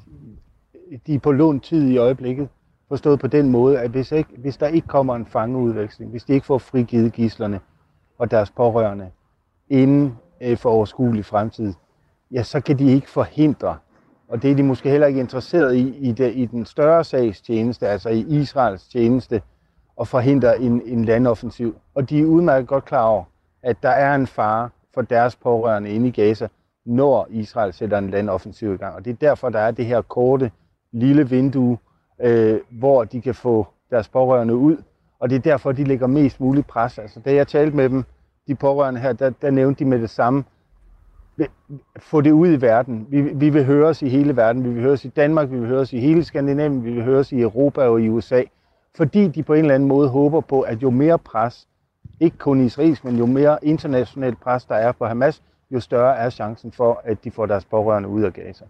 de 1.07 1.15
er 1.15 1.19
på 1.19 1.31
lånt 1.31 1.63
tid 1.63 1.89
i 1.89 1.97
øjeblikket. 1.97 2.49
Forstået 2.87 3.19
på 3.19 3.27
den 3.27 3.49
måde, 3.49 3.79
at 3.79 3.91
hvis, 3.91 4.11
ikke, 4.11 4.29
hvis 4.37 4.57
der 4.57 4.67
ikke 4.67 4.87
kommer 4.87 5.15
en 5.15 5.25
fangeudveksling, 5.25 6.11
hvis 6.11 6.23
de 6.23 6.33
ikke 6.33 6.45
får 6.45 6.57
frigivet 6.57 7.13
gislerne 7.13 7.59
og 8.17 8.31
deres 8.31 8.51
pårørende 8.51 9.11
inden 9.69 10.15
øh, 10.41 10.57
for 10.57 10.69
overskuelig 10.69 11.25
fremtid, 11.25 11.73
ja, 12.31 12.43
så 12.43 12.61
kan 12.61 12.79
de 12.79 12.91
ikke 12.91 13.09
forhindre, 13.09 13.77
og 14.29 14.41
det 14.41 14.51
er 14.51 14.55
de 14.55 14.63
måske 14.63 14.89
heller 14.89 15.07
ikke 15.07 15.19
interesseret 15.19 15.75
i, 15.75 15.97
i, 15.97 16.11
det, 16.11 16.31
i 16.35 16.45
den 16.45 16.65
større 16.65 17.03
sags 17.03 17.41
tjeneste, 17.41 17.87
altså 17.87 18.09
i 18.09 18.25
Israels 18.29 18.87
tjeneste, 18.87 19.41
at 20.01 20.07
forhindre 20.07 20.61
en, 20.61 20.81
en 20.85 21.05
landoffensiv. 21.05 21.75
Og 21.95 22.09
de 22.09 22.21
er 22.21 22.25
udmærket 22.25 22.67
godt 22.67 22.85
klar 22.85 23.03
over, 23.03 23.23
at 23.63 23.77
der 23.83 23.89
er 23.89 24.15
en 24.15 24.27
fare 24.27 24.69
for 24.93 25.01
deres 25.01 25.35
pårørende 25.35 25.89
inde 25.89 26.07
i 26.07 26.11
Gaza, 26.11 26.47
når 26.85 27.27
Israel 27.29 27.73
sætter 27.73 27.97
en 27.97 28.09
landoffensiv 28.09 28.73
i 28.73 28.77
gang. 28.77 28.95
Og 28.95 29.05
det 29.05 29.11
er 29.11 29.15
derfor, 29.15 29.49
der 29.49 29.59
er 29.59 29.71
det 29.71 29.85
her 29.85 30.01
korte, 30.01 30.51
lille 30.91 31.29
vindue, 31.29 31.77
øh, 32.21 32.59
hvor 32.69 33.03
de 33.03 33.21
kan 33.21 33.35
få 33.35 33.67
deres 33.89 34.07
pårørende 34.07 34.55
ud. 34.55 34.77
Og 35.19 35.29
det 35.29 35.35
er 35.35 35.39
derfor, 35.39 35.71
de 35.71 35.83
lægger 35.83 36.07
mest 36.07 36.39
muligt 36.39 36.67
pres. 36.67 36.99
Altså, 36.99 37.19
da 37.19 37.33
jeg 37.33 37.47
talte 37.47 37.75
med 37.75 37.89
dem, 37.89 38.03
de 38.47 38.55
pårørende 38.55 38.99
her, 38.99 39.13
der, 39.13 39.29
der 39.29 39.51
nævnte 39.51 39.79
de 39.83 39.89
med 39.89 39.99
det 39.99 40.09
samme, 40.09 40.43
få 41.97 42.21
det 42.21 42.31
ud 42.31 42.47
i 42.47 42.61
verden. 42.61 43.07
Vi, 43.09 43.21
vi 43.21 43.49
vil 43.49 43.65
høre 43.65 43.87
os 43.87 44.01
i 44.01 44.09
hele 44.09 44.35
verden. 44.35 44.63
Vi 44.63 44.69
vil 44.69 44.81
høre 44.81 44.91
os 44.91 45.05
i 45.05 45.07
Danmark, 45.07 45.51
vi 45.51 45.59
vil 45.59 45.67
høre 45.67 45.79
os 45.79 45.93
i 45.93 45.99
hele 45.99 46.23
Skandinavien, 46.23 46.83
vi 46.83 46.91
vil 46.91 47.03
høre 47.03 47.19
os 47.19 47.31
i 47.31 47.41
Europa 47.41 47.81
og 47.81 48.01
i 48.01 48.09
USA. 48.09 48.43
Fordi 48.95 49.27
de 49.27 49.43
på 49.43 49.53
en 49.53 49.59
eller 49.59 49.75
anden 49.75 49.89
måde 49.89 50.09
håber 50.09 50.41
på, 50.41 50.61
at 50.61 50.83
jo 50.83 50.89
mere 50.89 51.19
pres, 51.19 51.67
ikke 52.19 52.37
kun 52.37 52.65
israelsk, 52.65 53.05
men 53.05 53.15
jo 53.15 53.25
mere 53.25 53.57
internationalt 53.63 54.39
pres, 54.39 54.65
der 54.65 54.75
er 54.75 54.91
på 54.91 55.05
Hamas, 55.05 55.43
jo 55.71 55.79
større 55.79 56.17
er 56.17 56.29
chancen 56.29 56.71
for, 56.71 57.01
at 57.03 57.23
de 57.23 57.31
får 57.31 57.45
deres 57.45 57.65
pårørende 57.65 58.09
ud 58.09 58.23
af 58.23 58.33
Gaza. 58.33 58.65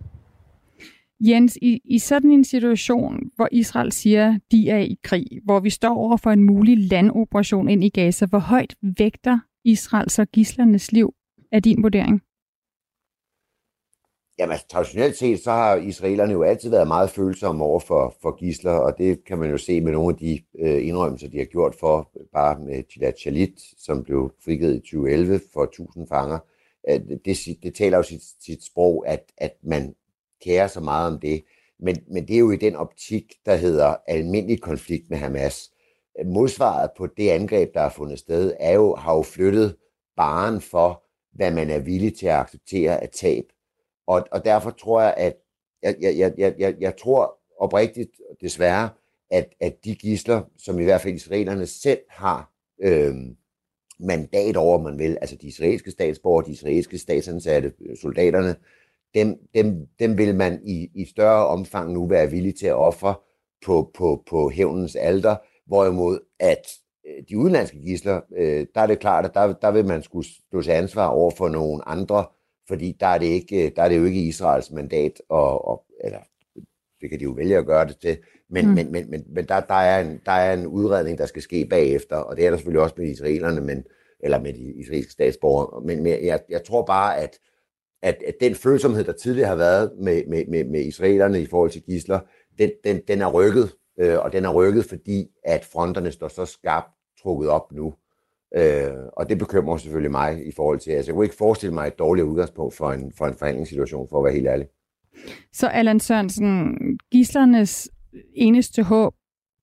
Jens, 1.19 1.57
i, 1.61 1.81
i 1.85 1.99
sådan 1.99 2.31
en 2.31 2.43
situation, 2.43 3.19
hvor 3.35 3.47
Israel 3.51 3.91
siger, 3.91 4.39
de 4.51 4.69
er 4.69 4.77
i 4.77 4.97
krig, 5.03 5.25
hvor 5.43 5.59
vi 5.59 5.69
står 5.69 5.95
over 5.95 6.17
for 6.17 6.31
en 6.31 6.43
mulig 6.43 6.77
landoperation 6.77 7.69
ind 7.69 7.83
i 7.83 7.89
Gaza, 7.89 8.25
hvor 8.25 8.39
højt 8.39 8.75
vægter 8.97 9.39
Israel 9.65 10.09
så 10.09 10.25
gislernes 10.25 10.91
liv, 10.91 11.13
er 11.51 11.59
din 11.59 11.83
vurdering? 11.83 12.21
Jamen, 14.39 14.51
altså, 14.51 14.67
traditionelt 14.67 15.17
set, 15.17 15.43
så 15.43 15.51
har 15.51 15.75
israelerne 15.75 16.33
jo 16.33 16.43
altid 16.43 16.69
været 16.69 16.87
meget 16.87 17.09
følsomme 17.09 17.63
over 17.63 17.79
for, 17.79 18.15
for 18.21 18.31
gisler, 18.31 18.71
og 18.71 18.97
det 18.97 19.25
kan 19.25 19.37
man 19.37 19.49
jo 19.49 19.57
se 19.57 19.81
med 19.81 19.91
nogle 19.91 20.13
af 20.13 20.19
de 20.19 20.41
øh, 20.59 20.87
indrømmelser, 20.87 21.29
de 21.29 21.37
har 21.37 21.45
gjort 21.45 21.75
for, 21.75 22.11
øh, 22.19 22.25
bare 22.33 22.59
med 22.59 22.83
Gilad 22.83 23.13
Shalit, 23.17 23.59
som 23.77 24.03
blev 24.03 24.31
frigivet 24.45 24.75
i 24.75 24.79
2011 24.79 25.41
for 25.53 25.63
1000 25.63 26.07
fanger. 26.07 26.39
Øh, 26.89 26.99
det, 27.25 27.57
det 27.63 27.75
taler 27.75 27.97
jo 27.97 28.03
sit, 28.03 28.21
sit 28.41 28.65
sprog, 28.65 29.07
at, 29.07 29.31
at 29.37 29.57
man 29.63 29.95
kærer 30.43 30.67
så 30.67 30.79
meget 30.79 31.13
om 31.13 31.19
det. 31.19 31.43
Men, 31.79 31.97
men 32.11 32.27
det 32.27 32.35
er 32.35 32.39
jo 32.39 32.51
i 32.51 32.55
den 32.55 32.75
optik, 32.75 33.33
der 33.45 33.55
hedder 33.55 33.95
almindelig 34.07 34.61
konflikt 34.61 35.09
med 35.09 35.17
Hamas. 35.17 35.71
Modsvaret 36.25 36.89
på 36.97 37.07
det 37.07 37.29
angreb, 37.29 37.73
der 37.73 37.81
har 37.81 37.89
fundet 37.89 38.19
sted, 38.19 38.53
er 38.59 38.73
jo, 38.73 38.95
har 38.95 39.15
jo 39.15 39.21
flyttet 39.21 39.75
baren 40.17 40.61
for, 40.61 41.03
hvad 41.33 41.51
man 41.51 41.69
er 41.69 41.79
villig 41.79 42.17
til 42.17 42.27
at 42.27 42.35
acceptere 42.35 43.03
af 43.03 43.09
tab 43.09 43.43
og, 44.07 44.27
og 44.31 44.45
derfor 44.45 44.69
tror 44.69 45.01
jeg, 45.01 45.13
at 45.17 45.37
jeg, 45.83 45.95
jeg, 46.01 46.33
jeg, 46.37 46.55
jeg, 46.59 46.75
jeg 46.79 46.97
tror 46.97 47.39
oprigtigt, 47.59 48.11
desværre, 48.41 48.89
at, 49.31 49.53
at 49.59 49.85
de 49.85 49.95
gisler, 49.95 50.41
som 50.57 50.79
i 50.79 50.83
hvert 50.83 51.01
fald 51.01 51.13
israelerne 51.13 51.65
selv 51.65 51.99
har 52.09 52.51
øh, 52.81 53.15
mandat 53.99 54.57
over, 54.57 54.81
man 54.81 54.99
vil, 54.99 55.17
altså 55.21 55.35
de 55.35 55.47
israelske 55.47 55.91
statsborgere, 55.91 56.45
de 56.45 56.51
israelske 56.51 56.97
statsansatte, 56.97 57.73
øh, 57.81 57.97
soldaterne, 57.97 58.55
dem, 59.13 59.37
dem, 59.53 59.87
dem 59.99 60.17
vil 60.17 60.35
man 60.35 60.61
i, 60.63 60.89
i 60.93 61.05
større 61.05 61.47
omfang 61.47 61.93
nu 61.93 62.07
være 62.07 62.31
villig 62.31 62.55
til 62.55 62.67
at 62.67 62.75
ofre 62.75 63.15
på, 63.65 63.91
på, 63.93 64.23
på 64.29 64.49
hævnens 64.49 64.95
alter, 64.95 65.35
hvorimod 65.65 66.19
at 66.39 66.67
øh, 67.07 67.23
de 67.29 67.37
udenlandske 67.37 67.81
gisler, 67.81 68.21
øh, 68.37 68.65
der 68.75 68.81
er 68.81 68.87
det 68.87 68.99
klart, 68.99 69.25
at 69.25 69.33
der, 69.33 69.53
der 69.53 69.71
vil 69.71 69.85
man 69.85 70.03
skulle 70.03 70.27
stå 70.49 70.61
til 70.61 70.71
ansvar 70.71 71.07
over 71.07 71.31
for 71.31 71.49
nogle 71.49 71.87
andre 71.87 72.25
fordi 72.67 72.97
der 72.99 73.07
er 73.07 73.17
det, 73.17 73.25
ikke, 73.25 73.73
der 73.75 73.81
er 73.81 73.89
det 73.89 73.97
jo 73.97 74.05
ikke 74.05 74.21
Israels 74.21 74.71
mandat, 74.71 75.21
og, 75.29 75.67
og, 75.67 75.85
eller 76.03 76.19
det 77.01 77.09
kan 77.09 77.19
de 77.19 77.23
jo 77.23 77.31
vælge 77.31 77.57
at 77.57 77.65
gøre 77.65 77.87
det 77.87 77.97
til, 77.99 78.17
men, 78.49 78.67
mm. 78.67 78.73
men, 78.73 78.91
men, 78.91 79.09
men, 79.11 79.23
men 79.27 79.45
der, 79.45 79.59
der, 79.59 79.73
er 79.73 80.01
en, 80.01 80.21
der 80.25 80.31
er 80.31 80.53
en 80.53 80.67
udredning, 80.67 81.17
der 81.17 81.25
skal 81.25 81.41
ske 81.41 81.67
bagefter, 81.69 82.15
og 82.15 82.37
det 82.37 82.45
er 82.45 82.49
der 82.49 82.57
selvfølgelig 82.57 82.81
også 82.81 82.95
med 82.97 83.07
israelerne, 83.07 83.61
men, 83.61 83.83
eller 84.19 84.39
med 84.39 84.53
de 84.53 84.73
israelske 84.73 85.11
statsborgere, 85.11 85.81
men, 85.81 86.03
men 86.03 86.25
jeg, 86.25 86.39
jeg 86.49 86.63
tror 86.63 86.85
bare, 86.85 87.17
at, 87.17 87.39
at, 88.01 88.23
at 88.27 88.35
den 88.39 88.55
følsomhed, 88.55 89.03
der 89.03 89.11
tidligere 89.11 89.49
har 89.49 89.55
været 89.55 89.91
med, 89.99 90.23
med, 90.27 90.45
med, 90.47 90.63
med 90.63 90.81
israelerne 90.81 91.41
i 91.41 91.45
forhold 91.45 91.71
til 91.71 91.83
gisler, 91.83 92.19
den, 92.57 92.71
den, 92.83 93.01
den 93.07 93.21
er 93.21 93.31
rykket, 93.31 93.73
øh, 93.99 94.19
og 94.19 94.33
den 94.33 94.45
er 94.45 94.53
rykket, 94.53 94.85
fordi 94.85 95.27
at 95.43 95.65
fronterne 95.65 96.11
står 96.11 96.27
så 96.27 96.45
skarpt 96.45 96.89
trukket 97.21 97.49
op 97.49 97.71
nu. 97.71 97.93
Øh, 98.55 98.91
og 99.17 99.29
det 99.29 99.37
bekymrer 99.37 99.77
selvfølgelig 99.77 100.11
mig 100.11 100.47
i 100.47 100.51
forhold 100.55 100.79
til, 100.79 100.91
altså 100.91 101.11
jeg 101.11 101.15
kunne 101.15 101.25
ikke 101.25 101.35
forestille 101.35 101.73
mig 101.73 101.87
et 101.87 101.99
dårligt 101.99 102.27
udgangspunkt 102.27 102.75
for 102.75 102.91
en, 102.91 103.11
for 103.17 103.25
en 103.25 103.35
forhandlingssituation, 103.39 104.07
for 104.09 104.17
at 104.17 104.23
være 104.23 104.33
helt 104.33 104.47
ærlig. 104.47 104.67
Så 105.53 105.67
Allan 105.67 105.99
Sørensen, 105.99 106.77
gislernes 107.11 107.89
eneste 108.35 108.83
håb 108.83 109.13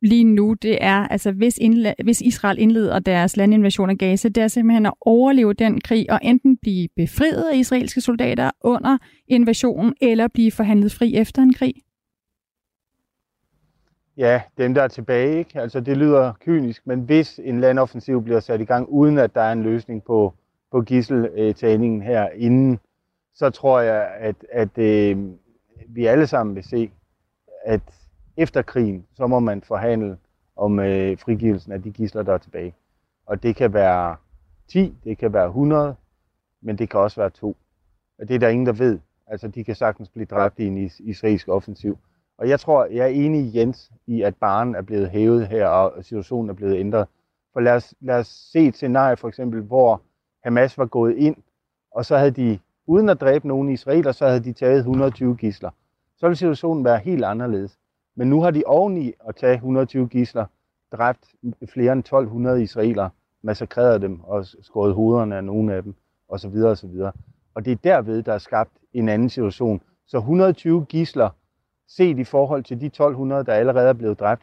lige 0.02 0.24
nu, 0.24 0.54
det 0.62 0.78
er, 0.80 1.08
altså 1.08 1.32
hvis, 1.32 1.58
indla- 1.58 2.02
hvis 2.04 2.20
Israel 2.20 2.58
indleder 2.58 2.98
deres 2.98 3.36
landinvasion 3.36 3.90
af 3.90 3.98
Gaza, 3.98 4.28
det 4.28 4.42
er 4.42 4.48
simpelthen 4.48 4.86
at 4.86 4.94
overleve 5.00 5.52
den 5.52 5.80
krig 5.80 6.12
og 6.12 6.20
enten 6.22 6.56
blive 6.56 6.88
befriet 6.96 7.44
af 7.52 7.56
israelske 7.56 8.00
soldater 8.00 8.50
under 8.60 8.98
invasionen, 9.28 9.94
eller 10.00 10.28
blive 10.28 10.50
forhandlet 10.50 10.92
fri 10.92 11.16
efter 11.16 11.42
en 11.42 11.52
krig? 11.52 11.74
Ja, 14.16 14.42
dem 14.58 14.74
der 14.74 14.82
er 14.82 14.88
tilbage, 14.88 15.38
ikke? 15.38 15.60
Altså 15.60 15.80
det 15.80 15.96
lyder 15.96 16.32
kynisk, 16.40 16.86
men 16.86 17.00
hvis 17.00 17.40
en 17.44 17.60
landoffensiv 17.60 18.22
bliver 18.22 18.40
sat 18.40 18.60
i 18.60 18.64
gang, 18.64 18.88
uden 18.88 19.18
at 19.18 19.34
der 19.34 19.40
er 19.40 19.52
en 19.52 19.62
løsning 19.62 20.04
på, 20.04 20.34
på 20.70 20.82
gisseltagningen 20.82 22.00
øh, 22.00 22.06
her 22.06 22.28
inden, 22.28 22.78
så 23.34 23.50
tror 23.50 23.80
jeg, 23.80 24.08
at, 24.18 24.36
at 24.52 24.78
øh, 24.78 25.18
vi 25.88 26.06
alle 26.06 26.26
sammen 26.26 26.54
vil 26.56 26.64
se, 26.64 26.90
at 27.64 27.80
efter 28.36 28.62
krigen, 28.62 29.06
så 29.14 29.26
må 29.26 29.40
man 29.40 29.62
forhandle 29.62 30.18
om 30.56 30.78
øh, 30.78 31.18
frigivelsen 31.18 31.72
af 31.72 31.82
de 31.82 31.90
gisler, 31.90 32.22
der 32.22 32.32
er 32.32 32.38
tilbage. 32.38 32.74
Og 33.26 33.42
det 33.42 33.56
kan 33.56 33.72
være 33.72 34.16
10, 34.68 34.94
det 35.04 35.18
kan 35.18 35.32
være 35.32 35.46
100, 35.46 35.94
men 36.62 36.78
det 36.78 36.90
kan 36.90 37.00
også 37.00 37.20
være 37.20 37.30
to. 37.30 37.56
Og 38.18 38.28
det 38.28 38.34
er 38.34 38.38
der 38.38 38.48
ingen, 38.48 38.66
der 38.66 38.72
ved. 38.72 38.98
Altså, 39.26 39.48
de 39.48 39.64
kan 39.64 39.74
sagtens 39.74 40.08
blive 40.08 40.26
dræbt 40.26 40.58
i 40.58 40.66
en 40.66 40.90
israelsk 41.00 41.48
offensiv. 41.48 41.98
Og 42.38 42.48
jeg 42.48 42.60
tror, 42.60 42.84
jeg 42.84 43.04
er 43.04 43.06
enig 43.06 43.40
i 43.40 43.58
Jens 43.58 43.92
i, 44.06 44.22
at 44.22 44.36
barnen 44.36 44.74
er 44.74 44.82
blevet 44.82 45.10
hævet 45.10 45.46
her, 45.46 45.66
og 45.66 46.04
situationen 46.04 46.50
er 46.50 46.54
blevet 46.54 46.76
ændret. 46.76 47.06
For 47.52 47.60
lad 47.60 47.72
os, 47.72 47.94
lad 48.00 48.18
os 48.18 48.26
se 48.26 48.66
et 48.66 48.74
scenarie 48.74 49.16
for 49.16 49.28
eksempel, 49.28 49.60
hvor 49.60 50.02
Hamas 50.44 50.78
var 50.78 50.86
gået 50.86 51.16
ind, 51.16 51.36
og 51.90 52.04
så 52.04 52.16
havde 52.16 52.30
de, 52.30 52.58
uden 52.86 53.08
at 53.08 53.20
dræbe 53.20 53.48
nogen 53.48 53.68
israeler, 53.68 54.12
så 54.12 54.26
havde 54.26 54.44
de 54.44 54.52
taget 54.52 54.76
120 54.76 55.36
gisler. 55.36 55.70
Så 56.16 56.26
ville 56.26 56.36
situationen 56.36 56.84
være 56.84 56.98
helt 56.98 57.24
anderledes. 57.24 57.78
Men 58.16 58.30
nu 58.30 58.42
har 58.42 58.50
de 58.50 58.62
oveni 58.66 59.12
at 59.28 59.36
tage 59.36 59.54
120 59.54 60.08
gisler, 60.08 60.46
dræbt 60.92 61.34
flere 61.68 61.92
end 61.92 62.00
1200 62.00 62.62
israeler, 62.62 63.08
massakreret 63.42 64.02
dem 64.02 64.20
og 64.20 64.46
skåret 64.46 64.94
hovederne 64.94 65.36
af 65.36 65.44
nogle 65.44 65.74
af 65.74 65.82
dem, 65.82 65.94
osv. 66.28 66.56
osv. 66.56 67.00
Og 67.54 67.64
det 67.64 67.72
er 67.72 67.76
derved, 67.76 68.22
der 68.22 68.32
er 68.32 68.38
skabt 68.38 68.72
en 68.92 69.08
anden 69.08 69.28
situation. 69.28 69.80
Så 70.06 70.18
120 70.18 70.84
gisler 70.84 71.30
set 71.88 72.18
i 72.18 72.24
forhold 72.24 72.64
til 72.64 72.80
de 72.80 72.86
1200, 72.86 73.44
der 73.44 73.52
allerede 73.52 73.88
er 73.88 73.92
blevet 73.92 74.20
dræbt, 74.20 74.42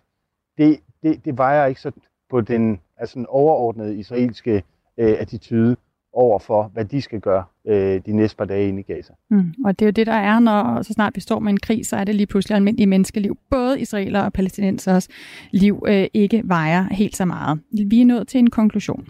det, 0.58 0.80
det, 1.04 1.26
det 1.26 1.38
vejer 1.38 1.66
ikke 1.66 1.82
så 1.82 1.92
på 2.30 2.42
den 2.42 2.80
altså 2.98 3.20
den 3.20 3.26
overordnede 3.30 3.96
israelske 3.96 4.64
øh, 4.98 5.16
attitude 5.20 5.76
over 6.14 6.40
for, 6.40 6.72
hvad 6.74 6.86
de 6.86 7.02
skal 7.02 7.20
gøre 7.20 7.44
øh, 7.68 8.02
de 8.06 8.14
næste 8.14 8.38
par 8.38 8.46
dage 8.46 8.68
inde 8.68 8.80
i 8.80 8.84
Gaza. 8.84 9.14
Mm, 9.30 9.54
og 9.66 9.80
det 9.80 9.86
er 9.86 9.88
jo 9.88 9.92
det, 9.92 10.08
der 10.08 10.14
er, 10.14 10.40
når 10.40 10.82
så 10.82 10.94
snart 10.94 11.16
vi 11.16 11.22
står 11.22 11.40
med 11.40 11.52
en 11.52 11.60
krig, 11.60 11.86
så 11.86 11.96
er 11.96 12.04
det 12.04 12.16
lige 12.16 12.28
pludselig 12.28 12.56
almindelige 12.56 12.88
menneskeliv. 12.88 13.38
Både 13.50 13.82
israeler 13.82 14.22
og 14.22 14.34
palæstinensers 14.34 15.08
liv 15.52 15.84
øh, 15.88 16.08
ikke 16.14 16.42
vejer 16.46 16.94
helt 16.94 17.16
så 17.16 17.26
meget. 17.26 17.60
Vi 17.88 18.02
er 18.02 18.06
nået 18.06 18.28
til 18.28 18.40
en 18.40 18.50
konklusion. 18.50 19.08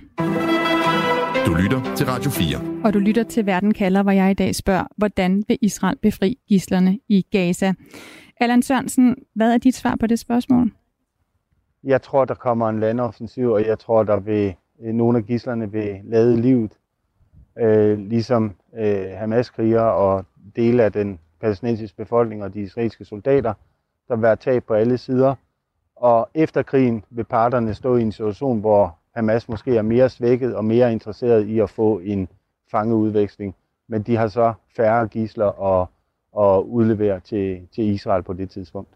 Du 1.45 1.54
lytter 1.54 1.95
til 1.95 2.06
Radio 2.06 2.32
4. 2.32 2.84
Og 2.86 2.93
du 2.93 2.99
lytter 2.99 3.23
til 3.23 3.45
Verden 3.45 3.73
kalder, 3.73 4.04
hvor 4.04 4.12
jeg 4.12 4.32
i 4.32 4.34
dag 4.34 4.56
spørger, 4.56 4.84
hvordan 4.97 5.43
vil 5.47 5.58
Israel 5.62 5.97
befri 5.97 6.39
gislerne 6.47 6.99
i 7.08 7.25
Gaza? 7.32 7.73
Allan 8.39 8.62
Sørensen, 8.62 9.15
hvad 9.36 9.54
er 9.54 9.58
dit 9.58 9.75
svar 9.75 9.95
på 9.99 10.08
det 10.08 10.19
spørgsmål? 10.19 10.71
Jeg 11.84 12.01
tror, 12.01 12.25
der 12.25 12.34
kommer 12.34 12.69
en 12.69 12.80
landoffensiv, 12.80 13.49
og 13.49 13.65
jeg 13.65 13.80
tror, 13.80 14.04
der 14.04 14.19
vil 14.19 14.56
øh, 14.82 14.93
nogle 14.93 15.17
af 15.17 15.25
gislerne 15.25 15.71
vil 15.71 15.99
lade 16.04 16.41
livet, 16.41 16.71
øh, 17.60 17.99
ligesom 17.99 18.56
øh, 18.77 19.06
Hamas-kriger 19.17 19.82
og 19.82 20.25
dele 20.56 20.84
af 20.84 20.91
den 20.91 21.19
palæstinensiske 21.41 21.97
befolkning 21.97 22.43
og 22.43 22.54
de 22.54 22.62
israelske 22.62 23.06
soldater. 23.06 23.54
Der 24.08 24.15
vil 24.15 24.21
være 24.23 24.36
tab 24.36 24.63
på 24.63 24.73
alle 24.73 24.97
sider, 24.97 25.36
Og 25.95 26.30
efter 26.34 26.62
krigen 26.62 27.04
vil 27.10 27.23
parterne 27.23 27.73
stå 27.73 27.95
i 27.95 28.01
en 28.01 28.12
situation, 28.12 28.60
hvor 28.60 29.01
Hamas 29.15 29.50
måske 29.50 29.78
er 29.78 29.82
mere 29.82 30.10
svækket 30.10 30.56
og 30.56 30.65
mere 30.65 30.91
interesseret 30.91 31.47
i 31.47 31.60
at 31.60 31.69
få 31.69 32.00
en 32.00 32.28
fangeudveksling. 32.71 33.56
Men 33.88 34.02
de 34.02 34.15
har 34.15 34.28
så 34.28 34.54
færre 34.76 35.08
gisler 35.08 35.45
og, 35.45 35.89
og 36.32 36.69
udlevere 36.69 37.19
til, 37.19 37.62
til 37.76 37.84
Israel 37.84 38.24
på 38.24 38.34
det 38.34 38.50
tidspunkt. 38.50 38.89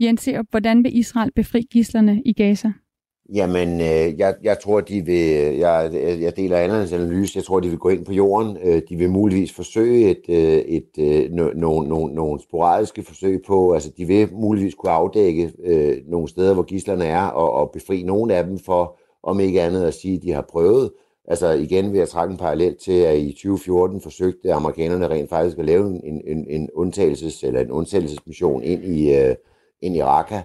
Jens, 0.00 0.28
hvordan 0.50 0.84
vil 0.84 0.98
Israel 0.98 1.32
befri 1.32 1.68
gislerne 1.70 2.22
i 2.24 2.32
Gaza? 2.32 2.72
Jamen, 3.34 3.80
øh, 3.80 4.18
jeg, 4.18 4.34
jeg 4.42 4.58
tror, 4.58 4.80
de 4.80 5.04
vil, 5.04 5.56
jeg, 5.56 5.90
jeg 6.20 6.36
deler 6.36 6.58
Anders 6.58 6.92
analyse, 6.92 7.36
jeg 7.36 7.44
tror, 7.44 7.60
de 7.60 7.68
vil 7.68 7.78
gå 7.78 7.88
ind 7.88 8.04
på 8.04 8.12
jorden. 8.12 8.56
Øh, 8.64 8.82
de 8.88 8.96
vil 8.96 9.10
muligvis 9.10 9.52
forsøge 9.52 10.10
et, 10.10 10.22
øh, 10.28 10.58
et, 10.58 10.88
øh, 10.98 11.30
nogle 11.30 11.60
no, 11.60 11.80
no, 11.82 12.06
no 12.06 12.38
sporadiske 12.38 13.02
forsøg 13.02 13.42
på, 13.46 13.72
altså 13.72 13.90
de 13.96 14.04
vil 14.04 14.28
muligvis 14.32 14.74
kunne 14.74 14.92
afdække 14.92 15.52
øh, 15.64 15.96
nogle 16.06 16.28
steder, 16.28 16.54
hvor 16.54 16.62
gislerne 16.62 17.04
er, 17.04 17.24
og, 17.24 17.52
og 17.52 17.70
befri 17.70 18.02
nogle 18.02 18.34
af 18.34 18.44
dem 18.44 18.58
for, 18.58 18.98
om 19.22 19.40
ikke 19.40 19.62
andet 19.62 19.84
at 19.84 19.94
sige, 19.94 20.16
at 20.16 20.22
de 20.22 20.32
har 20.32 20.42
prøvet. 20.42 20.90
Altså 21.28 21.50
igen 21.50 21.92
vil 21.92 21.98
jeg 21.98 22.08
trække 22.08 22.32
en 22.32 22.38
parallel 22.38 22.76
til, 22.76 22.92
at 23.00 23.18
i 23.18 23.32
2014 23.32 24.00
forsøgte 24.00 24.52
amerikanerne 24.52 25.08
rent 25.08 25.28
faktisk 25.30 25.58
at 25.58 25.64
lave 25.64 25.86
en, 26.04 26.22
en, 26.24 26.46
en 26.48 26.70
undtagelses, 26.74 27.42
eller 27.42 27.60
en 27.60 27.70
undtagelsesmission 27.70 28.62
ind 28.62 28.84
i, 28.84 29.16
øh, 29.16 29.34
ind 29.82 29.96
i 29.96 30.02
Raqqa 30.02 30.42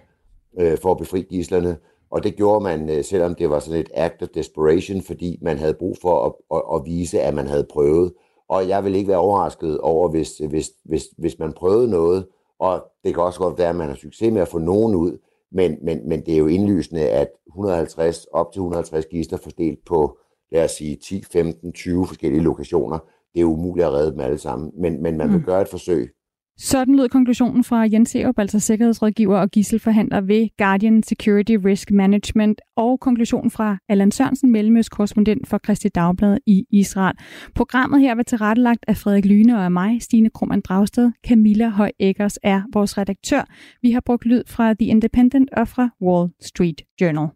øh, 0.60 0.78
for 0.78 0.92
at 0.92 0.98
befri 0.98 1.22
gislerne. 1.22 1.78
Og 2.12 2.24
det 2.24 2.36
gjorde 2.36 2.64
man, 2.64 2.90
øh, 2.90 3.04
selvom 3.04 3.36
det 3.36 3.50
var 3.50 3.60
sådan 3.60 3.80
et 3.80 3.90
act 3.94 4.22
of 4.22 4.28
desperation, 4.28 5.02
fordi 5.02 5.40
man 5.42 5.58
havde 5.58 5.74
brug 5.74 5.98
for 6.02 6.26
at, 6.26 6.34
at, 6.58 6.76
at 6.76 6.86
vise, 6.86 7.22
at 7.22 7.34
man 7.34 7.48
havde 7.48 7.68
prøvet. 7.70 8.14
Og 8.50 8.68
jeg 8.68 8.84
vil 8.84 8.96
ikke 8.96 9.08
være 9.08 9.18
overrasket 9.18 9.80
over, 9.80 10.10
hvis, 10.10 10.38
hvis, 10.38 10.72
hvis, 10.86 11.04
hvis 11.18 11.40
man 11.40 11.54
prøvede 11.54 11.90
noget, 11.90 12.26
og 12.60 12.84
det 13.04 13.14
kan 13.14 13.24
også 13.24 13.40
godt 13.40 13.58
være, 13.58 13.70
at 13.70 13.76
man 13.76 13.88
har 13.88 13.96
succes 13.96 14.34
med 14.34 14.42
at 14.42 14.48
få 14.48 14.58
nogen 14.58 14.96
ud, 14.96 15.18
men, 15.52 15.78
men, 15.82 16.10
men 16.10 16.26
det 16.26 16.34
er 16.34 16.38
jo 16.38 16.48
indlysende, 16.48 17.10
at 17.10 17.28
150, 17.48 18.26
op 18.26 18.54
til 18.54 18.60
150 18.60 19.06
gister 19.06 19.38
fordelt 19.38 19.80
på, 19.86 20.18
lad 20.52 20.64
os 20.64 20.72
sige, 20.72 20.96
10, 20.96 21.24
15, 21.32 21.74
20 21.74 22.08
forskellige 22.08 22.44
lokationer, 22.44 23.00
det 23.34 23.42
er 23.42 23.46
umuligt 23.46 23.86
at 23.86 23.94
redde 23.94 24.12
dem 24.12 24.20
alle 24.20 24.38
sammen. 24.38 24.72
Men, 24.78 25.02
men 25.02 25.18
man 25.18 25.30
vil 25.30 25.38
mm. 25.38 25.44
gøre 25.44 25.62
et 25.62 25.68
forsøg. 25.68 26.14
Sådan 26.60 26.96
lød 26.96 27.10
konklusionen 27.10 27.64
fra 27.64 27.88
Jens 27.92 28.10
Serup, 28.10 28.40
altså 28.40 28.60
sikkerhedsrådgiver 28.60 29.38
og 29.38 29.50
gisselforhandler 29.50 30.22
ved 30.22 30.48
Guardian 30.58 31.04
Security 31.04 31.56
Risk 31.66 31.92
Management, 31.92 32.62
og 32.76 33.00
konklusionen 33.00 33.52
fra 33.52 33.78
Allan 33.90 34.12
Sørensen, 34.12 34.52
mellemøstkorrespondent 34.52 35.48
for 35.48 35.58
Kristi 35.58 35.90
Dagblad 35.90 36.38
i 36.46 36.66
Israel. 36.72 37.16
Programmet 37.56 38.02
her 38.02 38.16
var 38.16 38.24
tilrettelagt 38.24 38.86
af 38.88 38.98
Frederik 38.98 39.26
Lyne 39.26 39.58
og 39.58 39.64
af 39.64 39.72
mig, 39.72 40.02
Stine 40.02 40.30
Krohmann 40.30 40.62
Dragsted. 40.62 41.12
Camilla 41.28 41.70
Høj 41.70 41.92
Eggers 42.00 42.38
er 42.44 42.62
vores 42.74 42.98
redaktør. 42.98 43.44
Vi 43.82 43.92
har 43.92 44.02
brugt 44.06 44.26
lyd 44.26 44.44
fra 44.48 44.74
The 44.74 44.88
Independent 44.88 45.50
og 45.58 45.68
fra 45.68 45.90
Wall 46.02 46.30
Street 46.42 46.82
Journal. 47.02 47.28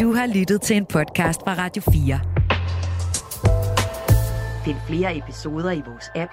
Du 0.00 0.12
har 0.12 0.38
lyttet 0.38 0.62
til 0.62 0.76
en 0.76 0.86
podcast 0.86 1.40
fra 1.44 1.54
Radio 1.58 1.82
4. 1.82 2.20
Find 4.64 4.76
flere 4.88 5.16
episoder 5.18 5.70
i 5.70 5.82
vores 5.86 6.10
app, 6.16 6.32